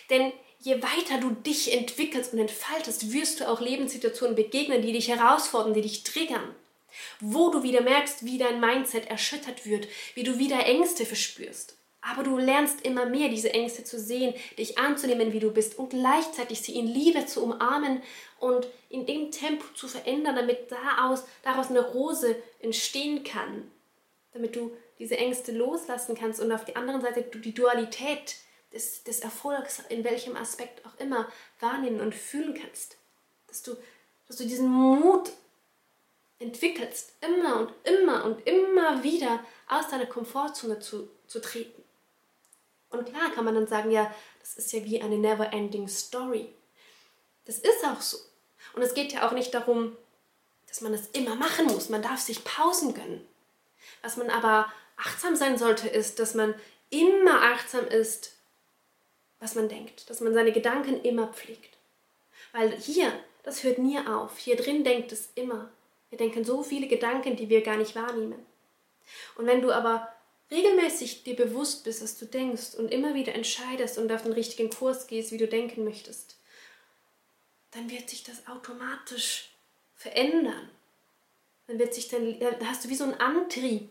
Denn 0.09 0.33
je 0.65 0.83
weiter 0.83 1.19
du 1.21 1.31
dich 1.31 1.75
entwickelst 1.75 2.33
und 2.33 2.39
entfaltest, 2.39 3.13
wirst 3.13 3.41
du 3.41 3.49
auch 3.49 3.61
Lebenssituationen 3.61 4.35
begegnen, 4.35 4.81
die 4.81 4.93
dich 4.93 5.09
herausfordern, 5.09 5.75
die 5.75 5.83
dich 5.83 6.05
triggern. 6.05 6.55
Wo 7.21 7.51
du 7.51 7.63
wieder 7.63 7.83
merkst, 7.83 8.25
wie 8.25 8.39
dein 8.39 8.61
Mindset 8.61 9.07
erschüttert 9.09 9.67
wird, 9.67 9.89
wie 10.15 10.23
du 10.23 10.39
wieder 10.39 10.65
Ängste 10.65 11.05
verspürst. 11.05 11.77
Aber 12.01 12.23
du 12.23 12.39
lernst 12.39 12.81
immer 12.83 13.05
mehr, 13.05 13.29
diese 13.29 13.53
Ängste 13.53 13.85
zu 13.85 13.99
sehen, 13.99 14.35
dich 14.59 14.79
anzunehmen, 14.79 15.33
wie 15.33 15.41
du 15.41 15.51
bist 15.51 15.79
und 15.79 15.91
gleichzeitig 15.91 16.61
sie 16.61 16.79
in 16.79 16.87
Liebe 16.87 17.27
zu 17.27 17.43
umarmen 17.43 18.03
und 18.41 18.67
in 18.89 19.05
dem 19.05 19.31
Tempo 19.31 19.65
zu 19.75 19.87
verändern, 19.87 20.37
damit 20.37 20.71
daraus, 20.71 21.25
daraus 21.43 21.69
eine 21.69 21.81
Rose 21.81 22.37
entstehen 22.61 23.23
kann. 23.23 23.71
Damit 24.33 24.57
du 24.57 24.75
diese 24.99 25.19
Ängste 25.19 25.53
loslassen 25.53 26.15
kannst 26.15 26.41
und 26.41 26.53
auf 26.53 26.65
der 26.65 26.77
anderen 26.77 27.03
Seite 27.03 27.23
du 27.23 27.39
die 27.39 27.55
Dualität 27.55 28.37
des, 28.75 29.05
des 29.05 29.21
Erfolgs, 29.21 29.83
in 29.89 30.05
welchem 30.05 30.37
Aspekt 30.37 30.85
auch 30.85 30.99
immer, 30.99 31.29
wahrnehmen 31.61 32.01
und 32.01 32.15
fühlen 32.15 32.55
kannst. 32.55 32.97
Dass 33.47 33.63
du, 33.63 33.77
dass 34.27 34.37
du 34.37 34.45
diesen 34.45 34.69
Mut 34.69 35.31
entwickelst, 36.39 37.13
immer 37.21 37.61
und 37.61 37.73
immer 37.85 38.25
und 38.25 38.47
immer 38.47 39.03
wieder 39.03 39.43
aus 39.69 39.89
deiner 39.89 40.07
Komfortzone 40.07 40.81
zu, 40.81 41.09
zu 41.27 41.41
treten. 41.41 41.83
Und 42.91 43.07
klar 43.07 43.31
kann 43.33 43.45
man 43.45 43.55
dann 43.55 43.67
sagen, 43.67 43.91
ja, 43.91 44.13
das 44.41 44.57
ist 44.57 44.73
ja 44.73 44.85
wie 44.85 45.01
eine 45.01 45.17
never-ending 45.17 45.89
Story. 45.89 46.53
Das 47.45 47.59
ist 47.59 47.85
auch 47.85 48.01
so. 48.01 48.19
Und 48.75 48.83
es 48.83 48.95
geht 48.95 49.13
ja 49.13 49.27
auch 49.27 49.33
nicht 49.33 49.55
darum, 49.55 49.97
dass 50.69 50.81
man 50.81 50.95
es 50.95 51.09
immer 51.09 51.37
machen 51.37 51.67
muss. 51.67 51.89
Man 51.89 52.03
darf 52.03 52.21
sich 52.21 52.45
Pausen 52.45 52.95
gönnen. 52.95 53.27
Was 54.03 54.17
man 54.17 54.31
aber 54.31 54.73
achtsam 54.97 55.37
sein 55.37 55.59
sollte, 55.59 55.89
ist, 55.89 56.19
dass 56.19 56.35
man 56.35 56.55
immer 56.91 57.43
achtsam 57.43 57.87
ist 57.87 58.35
was 59.45 59.55
man 59.55 59.69
denkt, 59.69 60.09
dass 60.09 60.21
man 60.21 60.33
seine 60.33 60.53
Gedanken 60.53 61.03
immer 61.03 61.29
pflegt. 61.29 61.77
Weil 62.53 62.75
hier, 62.79 63.13
das 63.43 63.63
hört 63.63 63.79
nie 63.79 63.99
auf. 63.99 64.39
Hier 64.39 64.57
drin 64.57 64.85
denkt 64.85 65.13
es 65.13 65.29
immer. 65.35 65.71
Wir 66.09 66.17
denken 66.17 66.45
so 66.45 66.63
viele 66.63 66.89
Gedanken, 66.89 67.37
die 67.37 67.51
wir 67.51 67.63
gar 67.63 67.77
nicht 67.77 67.95
wahrnehmen. 67.95 68.45
Und 69.37 69.47
wenn 69.47 69.61
du 69.61 69.71
aber 69.71 70.09
regelmäßig 70.51 71.25
dir 71.25 71.37
bewusst 71.37 71.85
bist, 71.85 72.03
was 72.03 72.19
du 72.19 72.25
denkst 72.25 72.75
und 72.75 72.91
immer 72.91 73.15
wieder 73.15 73.35
entscheidest 73.35 73.99
und 73.99 74.11
auf 74.11 74.23
den 74.23 74.33
richtigen 74.33 74.71
Kurs 74.71 75.07
gehst, 75.09 75.31
wie 75.31 75.39
du 75.39 75.47
denken 75.47 75.85
möchtest, 75.85 76.37
dann 77.73 77.91
wird 77.91 78.09
sich 78.09 78.23
das 78.23 78.47
automatisch 78.47 79.51
verändern. 79.95 80.71
Dann 81.67 81.79
wird 81.79 81.93
sich 81.93 82.09
dann, 82.09 82.41
dann 82.41 82.67
hast 82.67 82.85
du 82.85 82.89
wie 82.89 82.95
so 82.95 83.05
einen 83.05 83.21
Antrieb, 83.21 83.91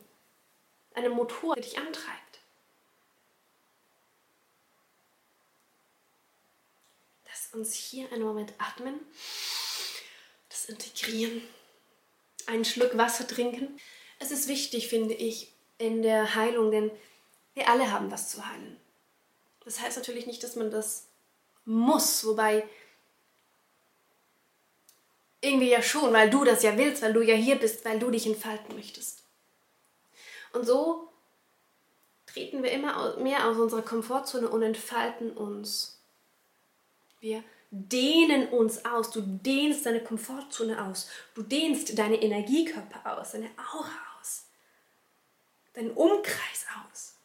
einen 0.96 1.14
Motor, 1.14 1.54
der 1.56 1.64
dich 1.64 1.78
antreibt. 1.78 2.23
Uns 7.54 7.74
hier 7.74 8.12
einen 8.12 8.24
Moment 8.24 8.54
atmen, 8.58 9.00
das 10.50 10.66
integrieren, 10.66 11.42
einen 12.48 12.66
Schluck 12.66 12.98
Wasser 12.98 13.28
trinken. 13.28 13.80
Es 14.20 14.32
ist 14.32 14.48
wichtig, 14.48 14.90
finde 14.90 15.14
ich, 15.14 15.52
in 15.78 16.02
der 16.02 16.36
Heilung, 16.36 16.72
denn 16.72 16.92
wir 17.54 17.70
alle 17.70 17.92
haben 17.92 18.12
was 18.12 18.30
zu 18.30 18.48
heilen. 18.48 18.80
Das 19.66 19.80
heißt 19.80 19.98
natürlich 19.98 20.26
nicht, 20.26 20.44
dass 20.44 20.56
man 20.56 20.72
das 20.72 21.08
muss, 21.66 22.26
wobei 22.26 22.68
irgendwie 25.42 25.70
ja 25.70 25.82
schon, 25.82 26.14
weil 26.14 26.30
du 26.30 26.44
das 26.44 26.64
ja 26.64 26.78
willst, 26.78 27.02
weil 27.02 27.14
du 27.14 27.22
ja 27.22 27.36
hier 27.36 27.56
bist, 27.56 27.84
weil 27.86 28.00
du 28.00 28.10
dich 28.10 28.26
entfalten 28.26 28.76
möchtest. 28.76 29.24
Und 30.54 30.66
so 30.66 31.10
treten 32.26 32.64
wir 32.64 32.72
immer 32.72 33.18
mehr 33.18 33.48
aus 33.48 33.58
unserer 33.58 33.82
Komfortzone 33.82 34.48
und 34.48 34.64
entfalten 34.64 35.32
uns. 35.32 36.03
Wir 37.24 37.42
dehnen 37.72 38.50
uns 38.50 38.84
aus. 38.84 39.10
Du 39.10 39.22
dehnst 39.22 39.86
deine 39.86 40.04
Komfortzone 40.04 40.86
aus. 40.86 41.08
Du 41.34 41.42
dehnst 41.42 41.98
deine 41.98 42.22
Energiekörper 42.22 43.18
aus, 43.18 43.32
deine 43.32 43.50
Aura 43.72 44.20
aus, 44.20 44.48
deinen 45.72 45.92
Umkreis 45.92 46.66
aus. 46.92 47.16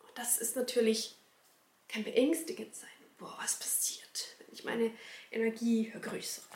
Und 0.00 0.16
das 0.16 0.38
ist 0.38 0.56
natürlich, 0.56 1.18
kann 1.88 2.04
beängstigend 2.04 2.74
sein. 2.74 2.88
Boah, 3.18 3.36
was 3.38 3.58
passiert, 3.58 4.36
wenn 4.38 4.54
ich 4.54 4.64
meine 4.64 4.90
Energie 5.30 5.90
vergrößere? 5.90 6.46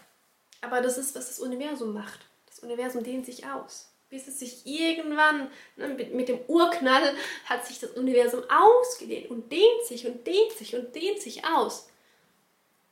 Aber 0.63 0.81
das 0.81 0.97
ist, 0.97 1.15
was 1.15 1.27
das 1.29 1.41
Universum 1.41 1.93
macht. 1.93 2.27
Das 2.47 2.61
Universum 2.61 3.05
dehnt 3.05 3.27
sich 3.27 3.45
aus 3.45 3.92
bis 4.13 4.29
es 4.29 4.39
sich 4.39 4.67
irgendwann, 4.67 5.51
ne, 5.77 5.89
mit, 5.89 6.13
mit, 6.13 6.29
dem 6.29 6.39
Urknall, 6.47 7.17
hat 7.47 7.67
sich 7.67 7.81
das 7.81 7.93
Universum 7.93 8.43
ausgedehnt 8.51 9.31
und 9.31 9.51
dehnt 9.51 9.87
sich 9.87 10.07
und 10.07 10.27
dehnt 10.27 10.53
sich 10.53 10.77
und 10.77 10.95
dehnt 10.95 11.19
sich 11.19 11.47
aus. 11.47 11.89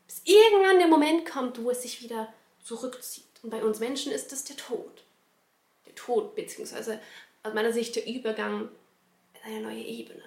Bis 0.06 0.22
irgendwann 0.24 0.78
der 0.78 0.88
Moment 0.88 1.30
kommt, 1.30 1.62
wo 1.62 1.70
es 1.70 1.82
sich 1.82 2.02
wieder 2.02 2.32
zurückzieht. 2.64 3.26
Und 3.42 3.50
bei 3.50 3.62
uns 3.62 3.80
Menschen 3.80 4.12
ist 4.12 4.32
das 4.32 4.44
der 4.44 4.56
Tod. 4.56 5.04
Der 5.84 5.94
Tod, 5.94 6.34
beziehungsweise 6.34 6.98
aus 7.42 7.52
meiner 7.52 7.74
Sicht 7.74 7.96
der 7.96 8.06
Übergang 8.06 8.70
in 9.34 9.52
eine 9.52 9.60
neue 9.60 9.84
Ebene. 9.84 10.24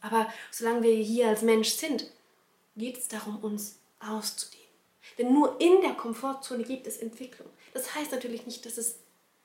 Aber 0.00 0.32
solange 0.50 0.82
wir 0.82 0.94
hier 0.96 1.28
als 1.28 1.42
Mensch 1.42 1.68
sind, 1.68 2.10
geht 2.76 2.98
es 2.98 3.06
darum, 3.06 3.38
uns 3.44 3.78
auszudehnen. 4.00 4.66
Denn 5.16 5.32
nur 5.32 5.60
in 5.60 5.80
der 5.80 5.94
Komfortzone 5.94 6.64
gibt 6.64 6.88
es 6.88 6.96
Entwicklung. 6.98 7.48
Das 7.72 7.94
heißt 7.94 8.10
natürlich 8.10 8.46
nicht, 8.46 8.66
dass 8.66 8.76
es 8.76 8.96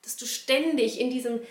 dass 0.05 0.15
du 0.15 0.25
ständig 0.25 0.99
in 0.99 1.09
diesem 1.09 1.41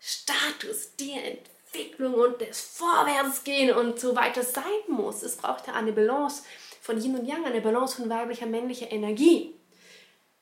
Status 0.00 0.96
der 0.96 1.24
Entwicklung 1.24 2.14
und 2.14 2.40
des 2.40 2.60
Vorwärtsgehen 2.60 3.74
und 3.74 3.98
so 3.98 4.14
weiter 4.14 4.42
sein 4.42 4.64
musst. 4.88 5.22
Es 5.22 5.36
braucht 5.36 5.66
ja 5.66 5.72
eine 5.72 5.92
Balance 5.92 6.42
von 6.82 7.00
Yin 7.00 7.18
und 7.18 7.26
Yang, 7.26 7.46
eine 7.46 7.60
Balance 7.60 7.96
von 7.96 8.10
weiblicher, 8.10 8.46
männlicher 8.46 8.92
Energie. 8.92 9.54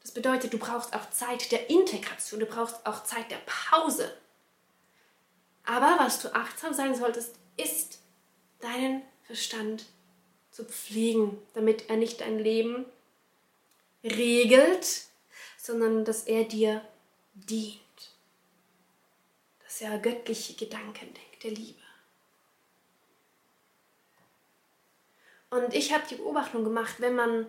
Das 0.00 0.10
bedeutet, 0.10 0.52
du 0.52 0.58
brauchst 0.58 0.94
auch 0.94 1.10
Zeit 1.10 1.52
der 1.52 1.70
Integration, 1.70 2.40
du 2.40 2.46
brauchst 2.46 2.84
auch 2.84 3.04
Zeit 3.04 3.30
der 3.30 3.40
Pause. 3.46 4.12
Aber 5.64 5.96
was 5.98 6.20
du 6.20 6.34
achtsam 6.34 6.74
sein 6.74 6.94
solltest, 6.94 7.36
ist 7.56 8.00
deinen 8.60 9.02
Verstand 9.24 9.84
zu 10.50 10.64
pflegen, 10.64 11.38
damit 11.54 11.88
er 11.88 11.96
nicht 11.96 12.20
dein 12.20 12.38
Leben 12.38 12.84
regelt, 14.02 15.04
sondern 15.56 16.04
dass 16.04 16.24
er 16.24 16.44
dir 16.44 16.82
dient. 17.34 17.80
Dass 19.64 19.80
er 19.80 19.98
göttliche 19.98 20.54
Gedanken 20.54 21.12
denkt, 21.14 21.42
der 21.42 21.50
Liebe. 21.52 21.80
Und 25.50 25.74
ich 25.74 25.92
habe 25.92 26.04
die 26.08 26.14
Beobachtung 26.14 26.64
gemacht, 26.64 26.94
wenn 26.98 27.14
man 27.14 27.46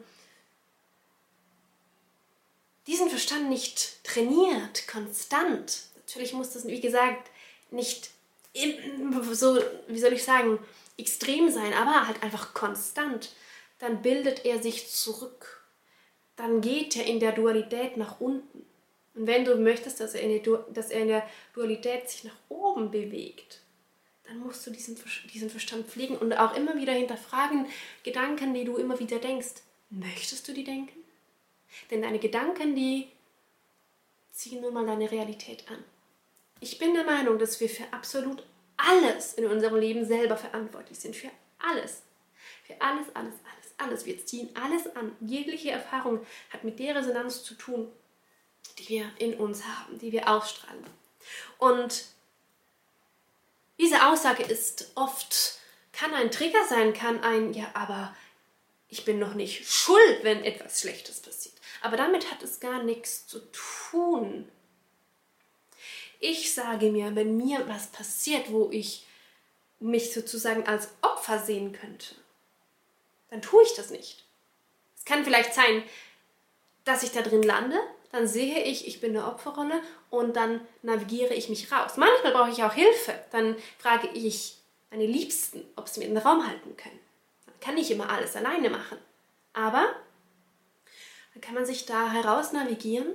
diesen 2.85 3.09
Verstand 3.09 3.49
nicht 3.49 4.03
trainiert, 4.03 4.87
konstant, 4.87 5.83
natürlich 5.95 6.33
muss 6.33 6.51
das, 6.51 6.67
wie 6.67 6.81
gesagt, 6.81 7.31
nicht 7.71 8.11
so, 9.31 9.57
wie 9.87 9.99
soll 9.99 10.13
ich 10.13 10.24
sagen, 10.24 10.59
extrem 10.98 11.50
sein, 11.50 11.74
aber 11.74 12.07
halt 12.07 12.22
einfach 12.22 12.53
konstant, 12.53 13.31
dann 13.79 14.01
bildet 14.01 14.46
er 14.46 14.61
sich 14.61 14.91
zurück. 14.91 15.65
Dann 16.35 16.61
geht 16.61 16.96
er 16.96 17.05
in 17.05 17.19
der 17.19 17.31
Dualität 17.31 17.98
nach 17.98 18.19
unten. 18.19 18.65
Und 19.15 19.27
wenn 19.27 19.45
du 19.45 19.55
möchtest, 19.55 19.99
dass 19.99 20.15
er, 20.15 20.21
in 20.21 20.43
der, 20.43 20.57
dass 20.73 20.89
er 20.89 21.01
in 21.01 21.07
der 21.07 21.29
Dualität 21.53 22.09
sich 22.09 22.23
nach 22.23 22.35
oben 22.49 22.91
bewegt, 22.91 23.61
dann 24.25 24.39
musst 24.39 24.65
du 24.65 24.71
diesen, 24.71 24.97
diesen 25.33 25.49
Verstand 25.49 25.87
pflegen 25.87 26.17
und 26.17 26.33
auch 26.33 26.55
immer 26.55 26.75
wieder 26.75 26.93
hinterfragen, 26.93 27.67
Gedanken, 28.03 28.53
die 28.53 28.63
du 28.63 28.77
immer 28.77 28.99
wieder 28.99 29.19
denkst. 29.19 29.61
Möchtest 29.89 30.47
du 30.47 30.53
die 30.53 30.63
denken? 30.63 31.03
Denn 31.91 32.01
deine 32.01 32.19
Gedanken, 32.19 32.75
die 32.75 33.07
ziehen 34.31 34.61
nun 34.61 34.73
mal 34.73 34.85
deine 34.85 35.11
Realität 35.11 35.69
an. 35.69 35.83
Ich 36.59 36.79
bin 36.79 36.93
der 36.93 37.03
Meinung, 37.03 37.37
dass 37.37 37.59
wir 37.59 37.69
für 37.69 37.91
absolut 37.91 38.43
alles 38.77 39.33
in 39.33 39.45
unserem 39.45 39.75
Leben 39.75 40.05
selber 40.05 40.37
verantwortlich 40.37 40.97
sind. 40.97 41.15
Für 41.15 41.29
alles. 41.59 42.03
Für 42.63 42.79
alles, 42.81 43.07
alles, 43.13 43.33
alles, 43.33 43.73
alles. 43.77 44.05
Wir 44.05 44.25
ziehen 44.25 44.49
alles 44.55 44.95
an. 44.95 45.15
Jegliche 45.19 45.71
Erfahrung 45.71 46.25
hat 46.49 46.63
mit 46.63 46.79
der 46.79 46.95
Resonanz 46.95 47.43
zu 47.43 47.55
tun, 47.55 47.91
die 48.77 48.89
wir 48.89 49.11
in 49.17 49.35
uns 49.35 49.63
haben, 49.63 49.99
die 49.99 50.11
wir 50.11 50.29
ausstrahlen. 50.29 50.85
Und 51.57 52.05
diese 53.79 54.05
Aussage 54.07 54.43
ist 54.43 54.91
oft, 54.95 55.59
kann 55.91 56.13
ein 56.13 56.31
Trigger 56.31 56.65
sein, 56.67 56.93
kann 56.93 57.23
ein, 57.23 57.53
ja, 57.53 57.69
aber 57.73 58.15
ich 58.89 59.05
bin 59.05 59.19
noch 59.19 59.33
nicht 59.33 59.67
schuld, 59.67 60.19
wenn 60.23 60.43
etwas 60.43 60.79
Schlechtes 60.79 61.21
passiert. 61.21 61.55
Aber 61.81 61.97
damit 61.97 62.31
hat 62.31 62.43
es 62.43 62.59
gar 62.59 62.83
nichts 62.83 63.27
zu 63.27 63.39
tun. 63.51 64.49
Ich 66.19 66.53
sage 66.53 66.91
mir, 66.91 67.15
wenn 67.15 67.35
mir 67.35 67.67
was 67.67 67.87
passiert, 67.87 68.51
wo 68.51 68.69
ich 68.71 69.05
mich 69.79 70.13
sozusagen 70.13 70.65
als 70.65 70.89
Opfer 71.01 71.39
sehen 71.39 71.73
könnte, 71.73 72.15
dann 73.29 73.41
tue 73.41 73.63
ich 73.63 73.73
das 73.73 73.89
nicht. 73.89 74.23
Es 74.97 75.03
kann 75.03 75.25
vielleicht 75.25 75.53
sein, 75.53 75.83
dass 76.85 77.03
ich 77.03 77.11
da 77.11 77.21
drin 77.21 77.43
lande, 77.43 77.77
dann 78.13 78.27
sehe 78.27 78.63
ich, 78.63 78.87
ich 78.87 79.01
bin 79.01 79.17
eine 79.17 79.25
Opferrolle 79.25 79.81
und 80.11 80.35
dann 80.35 80.61
navigiere 80.83 81.33
ich 81.33 81.49
mich 81.49 81.71
raus. 81.71 81.93
Manchmal 81.97 82.31
brauche 82.31 82.51
ich 82.51 82.63
auch 82.63 82.73
Hilfe. 82.73 83.19
Dann 83.31 83.55
frage 83.79 84.07
ich 84.13 84.59
meine 84.91 85.07
Liebsten, 85.07 85.65
ob 85.75 85.89
sie 85.89 85.99
mir 85.99 86.05
den 86.05 86.19
Raum 86.19 86.47
halten 86.47 86.77
können. 86.77 86.99
Man 87.47 87.59
kann 87.59 87.73
nicht 87.73 87.89
immer 87.89 88.11
alles 88.11 88.35
alleine 88.35 88.69
machen. 88.69 88.99
Aber 89.53 89.95
dann 91.33 91.41
kann 91.41 91.55
man 91.55 91.65
sich 91.65 91.87
da 91.87 92.11
heraus 92.11 92.53
navigieren 92.53 93.07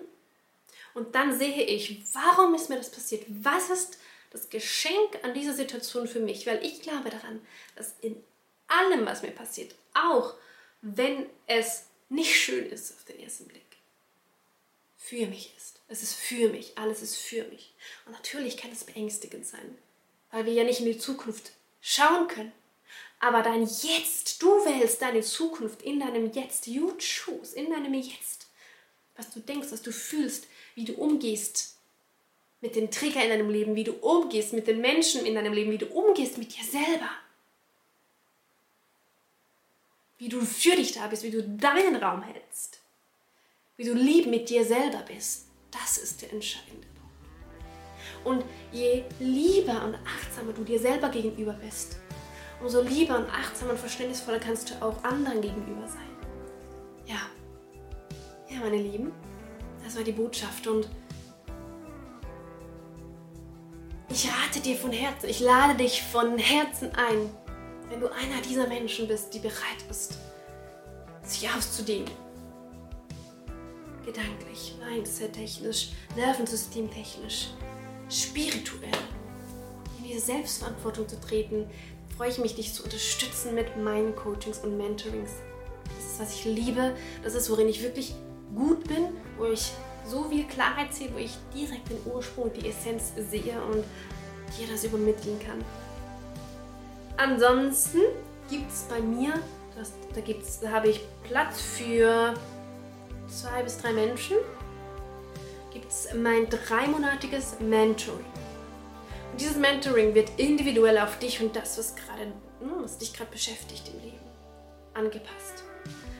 und 0.95 1.15
dann 1.15 1.39
sehe 1.39 1.63
ich, 1.63 2.03
warum 2.13 2.57
ist 2.57 2.69
mir 2.69 2.77
das 2.77 2.91
passiert? 2.91 3.25
Was 3.29 3.71
ist 3.71 4.01
das 4.31 4.51
Geschenk 4.51 5.21
an 5.23 5.33
dieser 5.33 5.55
Situation 5.55 6.09
für 6.09 6.19
mich? 6.19 6.45
Weil 6.45 6.65
ich 6.65 6.83
glaube 6.83 7.11
daran, 7.11 7.41
dass 7.77 7.95
in 8.01 8.21
allem, 8.67 9.07
was 9.07 9.23
mir 9.23 9.31
passiert, 9.31 9.77
auch 9.95 10.35
wenn 10.83 11.27
es 11.47 11.85
nicht 12.09 12.35
schön 12.35 12.67
ist 12.67 12.95
auf 12.97 13.05
den 13.05 13.21
ersten 13.21 13.47
Blick, 13.47 13.68
für 15.09 15.27
mich 15.27 15.55
ist. 15.57 15.81
Es 15.89 16.03
ist 16.03 16.15
für 16.15 16.51
mich, 16.51 16.77
alles 16.77 17.01
ist 17.01 17.17
für 17.17 17.43
mich. 17.45 17.73
Und 18.05 18.13
natürlich 18.13 18.59
kann 18.59 18.71
es 18.71 18.85
beängstigend 18.85 19.47
sein, 19.47 19.79
weil 20.31 20.45
wir 20.45 20.53
ja 20.53 20.65
nicht 20.65 20.81
in 20.81 20.87
die 20.87 20.99
Zukunft 20.99 21.53
schauen 21.81 22.29
können. 22.29 22.53
Aber 23.19 23.43
dein 23.43 23.63
Jetzt, 23.63 24.43
du 24.43 24.49
wählst 24.67 25.01
deine 25.01 25.23
Zukunft 25.23 25.83
in 25.83 25.99
deinem 25.99 26.31
Jetzt. 26.33 26.67
You 26.67 26.93
choose, 26.99 27.57
in 27.57 27.71
deinem 27.71 27.95
Jetzt. 27.95 28.49
Was 29.17 29.31
du 29.31 29.41
denkst, 29.41 29.69
was 29.71 29.83
du 29.83 29.93
fühlst, 29.93 30.47
wie 30.75 30.85
du 30.85 30.93
umgehst 30.93 31.77
mit 32.61 32.77
den 32.77 32.91
Trigger 32.91 33.23
in 33.23 33.31
deinem 33.31 33.51
Leben, 33.51 33.75
wie 33.77 33.85
du 33.85 33.93
umgehst 33.93 34.53
mit 34.53 34.67
den 34.67 34.81
Menschen 34.81 35.25
in 35.25 35.35
deinem 35.35 35.55
Leben, 35.55 35.73
wie 35.73 35.79
du 35.79 35.87
umgehst 35.87 36.37
mit 36.37 36.55
dir 36.55 36.65
selber. 36.65 37.11
Wie 40.19 40.29
du 40.29 40.43
für 40.43 40.77
dich 40.77 40.93
da 40.93 41.07
bist, 41.07 41.23
wie 41.23 41.31
du 41.31 41.43
deinen 41.43 41.97
Raum 41.97 42.23
hältst 42.23 42.81
wie 43.79 43.85
du 43.85 43.95
lieb 43.95 44.27
mit 44.27 44.51
dir 44.51 44.65
selber 44.65 45.03
bist. 45.07 45.47
Das 45.71 45.99
ist 45.99 46.21
der 46.21 46.33
entscheidende 46.33 46.87
Punkt. 46.89 48.25
Und 48.25 48.45
je 48.73 49.05
lieber 49.21 49.85
und 49.85 49.95
achtsamer 49.95 50.53
du 50.53 50.65
dir 50.65 50.81
selber 50.81 51.09
gegenüber 51.09 51.53
bist, 51.53 51.97
umso 52.61 52.83
lieber 52.83 53.17
und 53.17 53.31
achtsamer 53.31 53.73
und 53.73 53.79
verständnisvoller 53.79 54.41
kannst 54.41 54.71
du 54.71 54.83
auch 54.85 55.03
anderen 55.05 55.41
gegenüber 55.41 55.87
sein. 55.87 56.11
Ja, 57.07 57.21
ja, 58.51 58.59
meine 58.61 58.83
Lieben, 58.83 59.13
das 59.85 59.97
war 59.97 60.03
die 60.03 60.13
Botschaft 60.13 60.67
und 60.67 60.89
ich 64.11 64.29
rate 64.29 64.61
dir 64.61 64.77
von 64.77 64.91
Herzen, 64.91 65.29
ich 65.29 65.39
lade 65.39 65.77
dich 65.77 66.03
von 66.03 66.37
Herzen 66.37 66.91
ein, 66.97 67.31
wenn 67.89 68.01
du 68.01 68.09
einer 68.09 68.43
dieser 68.43 68.67
Menschen 68.67 69.07
bist, 69.07 69.33
die 69.33 69.39
bereit 69.39 69.85
ist, 69.89 70.19
sich 71.23 71.49
auszudehnen 71.49 72.11
gedanklich, 74.09 74.75
mindset-technisch, 74.89 75.91
nervensystemtechnisch, 76.17 77.49
spirituell 78.09 78.91
in 79.99 80.05
diese 80.05 80.21
Selbstverantwortung 80.21 81.07
zu 81.07 81.21
treten, 81.21 81.69
freue 82.17 82.31
ich 82.31 82.39
mich, 82.39 82.55
dich 82.55 82.73
zu 82.73 82.85
unterstützen 82.85 83.55
mit 83.55 83.77
meinen 83.77 84.17
Coachings 84.17 84.61
und 84.61 84.79
Mentorings. 84.79 85.33
Das 85.85 86.13
ist, 86.13 86.21
was 86.21 86.35
ich 86.35 86.45
liebe, 86.47 86.95
das 87.23 87.35
ist, 87.35 87.51
worin 87.51 87.69
ich 87.69 87.83
wirklich 87.83 88.15
gut 88.55 88.89
bin, 88.89 89.09
wo 89.37 89.45
ich 89.45 89.73
so 90.07 90.25
viel 90.25 90.45
Klarheit 90.45 90.95
sehe, 90.95 91.13
wo 91.13 91.19
ich 91.19 91.37
direkt 91.55 91.91
den 91.91 92.01
Ursprung, 92.11 92.51
die 92.55 92.67
Essenz 92.67 93.13
sehe 93.31 93.61
und 93.71 93.85
dir 94.59 94.67
das 94.73 94.85
übermitteln 94.85 95.39
kann. 95.39 95.63
Ansonsten 97.19 98.01
gibt 98.49 98.71
es 98.73 98.85
bei 98.89 99.01
mir, 99.01 99.35
das, 99.77 99.93
da, 100.15 100.23
gibt's, 100.23 100.61
da 100.61 100.71
habe 100.71 100.89
ich 100.89 101.01
Platz 101.25 101.61
für 101.61 102.33
zwei 103.29 103.63
bis 103.63 103.79
drei 103.79 103.93
Menschen. 103.93 104.37
gibt 105.73 105.91
es 105.91 106.09
mein 106.15 106.49
dreimonatiges 106.49 107.61
Mentoring. 107.61 108.25
Und 109.33 109.41
dieses 109.41 109.57
Mentoring 109.57 110.15
wird 110.15 110.31
individuell 110.39 110.99
auf 110.99 111.19
dich 111.19 111.41
und 111.41 111.55
das, 111.55 111.79
was, 111.79 111.95
grade, 111.95 112.33
hm, 112.61 112.83
was 112.83 112.99
dich 112.99 113.13
gerade 113.13 113.31
beschäftigt 113.31 113.91
im 113.93 114.01
Leben, 114.01 114.25
angepasst. 114.95 115.63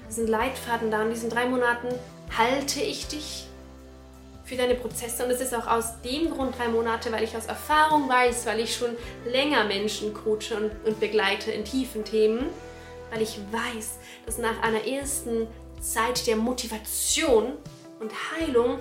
Es 0.09 0.17
sind 0.17 0.29
Leitfaden 0.29 0.91
da. 0.91 1.03
In 1.03 1.11
diesen 1.11 1.31
drei 1.31 1.47
Monaten 1.47 1.89
halte 2.37 2.81
ich 2.81 3.09
dich 3.09 3.47
für 4.45 4.57
deine 4.57 4.75
Prozesse. 4.75 5.25
Und 5.25 5.31
es 5.31 5.41
ist 5.41 5.55
auch 5.55 5.67
aus 5.67 6.01
dem 6.03 6.31
Grund 6.31 6.59
drei 6.59 6.69
Monate, 6.69 7.11
weil 7.13 7.25
ich 7.25 7.37
aus 7.37 7.47
Erfahrung 7.47 8.09
weiß, 8.09 8.47
weil 8.47 8.61
ich 8.61 8.75
schon 8.75 8.97
länger 9.27 9.65
Menschen 9.65 10.15
coache 10.15 10.57
und, 10.57 10.71
und 10.87 11.01
begleite 11.01 11.51
in 11.51 11.65
tiefen 11.65 12.05
Themen, 12.05 12.47
weil 13.11 13.23
ich 13.23 13.39
weiß, 13.51 13.99
dass 14.27 14.39
nach 14.39 14.63
einer 14.63 14.87
ersten 14.87 15.47
Zeit 15.81 16.27
der 16.27 16.37
Motivation 16.37 17.55
und 18.01 18.13
Heilung 18.33 18.79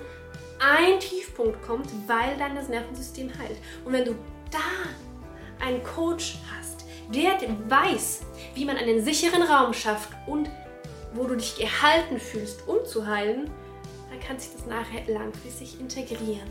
ein 0.59 0.99
Tiefpunkt 0.99 1.61
kommt, 1.61 1.87
weil 2.07 2.35
dann 2.37 2.55
das 2.55 2.67
Nervensystem 2.67 3.31
heilt. 3.37 3.57
Und 3.85 3.93
wenn 3.93 4.05
du 4.05 4.15
da 4.51 5.63
einen 5.63 5.83
Coach 5.83 6.37
hast, 6.55 6.85
der 7.13 7.37
weiß, 7.69 8.21
wie 8.55 8.65
man 8.65 8.77
einen 8.77 9.03
sicheren 9.03 9.43
Raum 9.43 9.73
schafft 9.73 10.09
und 10.25 10.49
wo 11.13 11.25
du 11.25 11.35
dich 11.35 11.55
gehalten 11.57 12.19
fühlst, 12.19 12.67
um 12.67 12.85
zu 12.85 13.07
heilen, 13.07 13.49
dann 14.09 14.19
kann 14.19 14.39
sich 14.39 14.51
das 14.53 14.65
nachher 14.65 15.05
langfristig 15.07 15.79
integrieren. 15.79 16.49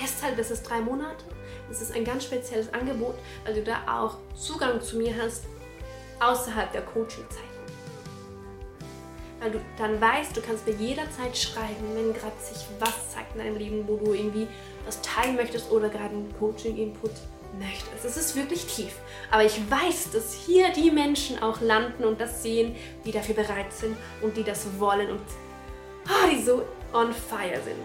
Deshalb 0.00 0.38
ist 0.38 0.50
es 0.50 0.62
drei 0.62 0.80
Monate. 0.80 1.24
Das 1.68 1.82
ist 1.82 1.94
ein 1.94 2.04
ganz 2.04 2.24
spezielles 2.24 2.72
Angebot, 2.72 3.14
weil 3.44 3.54
du 3.54 3.62
da 3.62 3.80
auch 3.86 4.18
Zugang 4.34 4.80
zu 4.80 4.96
mir 4.96 5.14
hast 5.20 5.44
außerhalb 6.20 6.72
der 6.72 6.82
Coaching-Zeit. 6.82 7.47
Weil 9.40 9.52
du 9.52 9.60
dann 9.76 10.00
weißt, 10.00 10.36
du 10.36 10.40
kannst 10.40 10.66
mir 10.66 10.74
jederzeit 10.74 11.36
schreiben, 11.36 11.94
wenn 11.94 12.12
gerade 12.12 12.34
sich 12.40 12.66
was 12.80 13.12
zeigt 13.14 13.34
in 13.34 13.40
deinem 13.40 13.56
Leben, 13.56 13.86
wo 13.86 13.96
du 13.96 14.12
irgendwie 14.12 14.48
was 14.84 15.00
teilen 15.02 15.36
möchtest 15.36 15.70
oder 15.70 15.88
gerade 15.88 16.10
einen 16.10 16.34
Coaching-Input 16.38 17.12
möchtest. 17.58 18.04
Es 18.04 18.16
ist 18.16 18.36
wirklich 18.36 18.66
tief. 18.66 18.94
Aber 19.30 19.44
ich 19.44 19.58
weiß, 19.70 20.10
dass 20.12 20.34
hier 20.34 20.70
die 20.72 20.90
Menschen 20.90 21.40
auch 21.40 21.60
landen 21.60 22.04
und 22.04 22.20
das 22.20 22.42
sehen, 22.42 22.74
die 23.04 23.12
dafür 23.12 23.36
bereit 23.36 23.72
sind 23.72 23.96
und 24.20 24.36
die 24.36 24.44
das 24.44 24.66
wollen 24.78 25.10
und 25.10 25.20
oh, 26.08 26.30
die 26.30 26.42
so 26.42 26.64
on 26.92 27.12
fire 27.12 27.60
sind. 27.64 27.76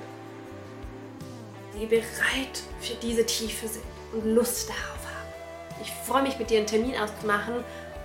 Die 1.80 1.86
bereit 1.86 2.62
für 2.80 2.96
diese 2.96 3.26
Tiefe 3.26 3.68
sind 3.68 3.84
und 4.14 4.26
Lust 4.34 4.70
darauf 4.70 4.82
haben. 4.82 5.82
Ich 5.82 5.92
freue 5.92 6.24
mich, 6.24 6.38
mit 6.38 6.50
dir 6.50 6.58
einen 6.58 6.68
Termin 6.68 6.96
auszumachen 6.98 7.56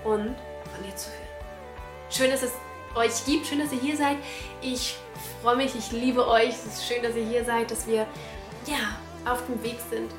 und 0.04 0.34
von 0.34 0.84
dir 0.84 0.96
zu 0.96 1.10
hören. 1.10 1.28
Schön, 2.10 2.30
dass 2.30 2.42
es 2.42 2.52
euch 2.98 3.24
gibt, 3.24 3.46
schön, 3.46 3.60
dass 3.60 3.72
ihr 3.72 3.80
hier 3.80 3.96
seid. 3.96 4.16
Ich 4.60 4.96
freue 5.40 5.56
mich, 5.56 5.74
ich 5.74 5.92
liebe 5.92 6.26
euch. 6.26 6.50
Es 6.50 6.66
ist 6.66 6.86
schön, 6.86 7.02
dass 7.02 7.14
ihr 7.14 7.24
hier 7.24 7.44
seid, 7.44 7.70
dass 7.70 7.86
wir 7.86 8.06
ja 8.66 8.98
auf 9.24 9.44
dem 9.46 9.62
Weg 9.62 9.76
sind, 9.88 10.10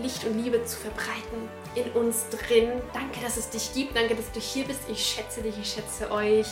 Licht 0.00 0.24
und 0.24 0.42
Liebe 0.42 0.64
zu 0.64 0.76
verbreiten 0.76 1.48
in 1.74 1.90
uns 1.92 2.26
drin. 2.28 2.80
Danke, 2.92 3.20
dass 3.20 3.36
es 3.36 3.50
dich 3.50 3.72
gibt. 3.74 3.96
Danke, 3.96 4.14
dass 4.14 4.30
du 4.32 4.40
hier 4.40 4.64
bist. 4.64 4.80
Ich 4.90 5.04
schätze 5.04 5.42
dich, 5.42 5.58
ich 5.60 5.72
schätze 5.72 6.10
euch. 6.10 6.46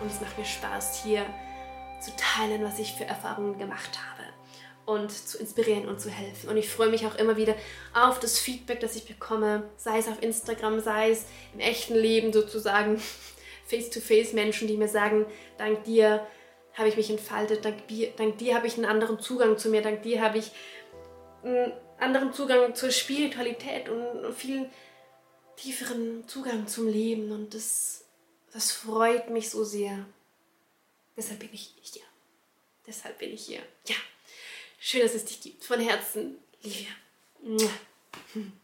Und 0.00 0.10
es 0.10 0.20
macht 0.20 0.36
mir 0.38 0.44
Spaß, 0.44 1.02
hier 1.02 1.24
zu 2.00 2.10
teilen, 2.16 2.62
was 2.64 2.78
ich 2.78 2.94
für 2.94 3.04
Erfahrungen 3.04 3.58
gemacht 3.58 3.98
habe 3.98 4.28
und 4.86 5.10
zu 5.10 5.38
inspirieren 5.38 5.88
und 5.88 6.00
zu 6.00 6.10
helfen. 6.10 6.48
Und 6.48 6.56
ich 6.56 6.68
freue 6.68 6.88
mich 6.88 7.06
auch 7.06 7.14
immer 7.14 7.36
wieder 7.36 7.54
auf 7.94 8.18
das 8.18 8.38
Feedback, 8.38 8.80
das 8.80 8.96
ich 8.96 9.06
bekomme, 9.06 9.64
sei 9.76 9.98
es 9.98 10.08
auf 10.08 10.22
Instagram, 10.22 10.80
sei 10.80 11.10
es 11.10 11.26
im 11.54 11.60
echten 11.60 11.94
Leben 11.94 12.32
sozusagen, 12.32 13.00
face-to-face 13.70 14.32
Menschen, 14.32 14.68
die 14.68 14.76
mir 14.76 14.88
sagen, 14.88 15.26
dank 15.56 15.84
dir 15.84 16.26
habe 16.74 16.88
ich 16.88 16.96
mich 16.96 17.10
entfaltet, 17.10 17.64
dank 17.64 17.86
dir, 17.88 18.12
dank 18.16 18.38
dir 18.38 18.54
habe 18.54 18.66
ich 18.66 18.74
einen 18.74 18.84
anderen 18.84 19.20
Zugang 19.20 19.58
zu 19.58 19.70
mir, 19.70 19.82
dank 19.82 20.02
dir 20.02 20.20
habe 20.20 20.38
ich 20.38 20.50
einen 21.42 21.72
anderen 21.98 22.32
Zugang 22.32 22.74
zur 22.74 22.90
Spiritualität 22.90 23.88
und 23.88 24.24
einen 24.24 24.34
viel 24.34 24.70
tieferen 25.56 26.26
Zugang 26.26 26.66
zum 26.66 26.88
Leben. 26.88 27.30
Und 27.32 27.54
das, 27.54 28.04
das 28.52 28.72
freut 28.72 29.30
mich 29.30 29.50
so 29.50 29.64
sehr. 29.64 30.06
Deshalb 31.16 31.40
bin 31.40 31.50
ich 31.52 31.74
hier. 31.82 32.02
Deshalb 32.86 33.18
bin 33.18 33.32
ich 33.32 33.46
hier. 33.46 33.60
Ja, 33.86 33.96
schön, 34.78 35.02
dass 35.02 35.14
es 35.14 35.24
dich 35.24 35.40
gibt. 35.40 35.64
Von 35.64 35.80
Herzen, 35.80 36.38
Livia. 36.62 36.90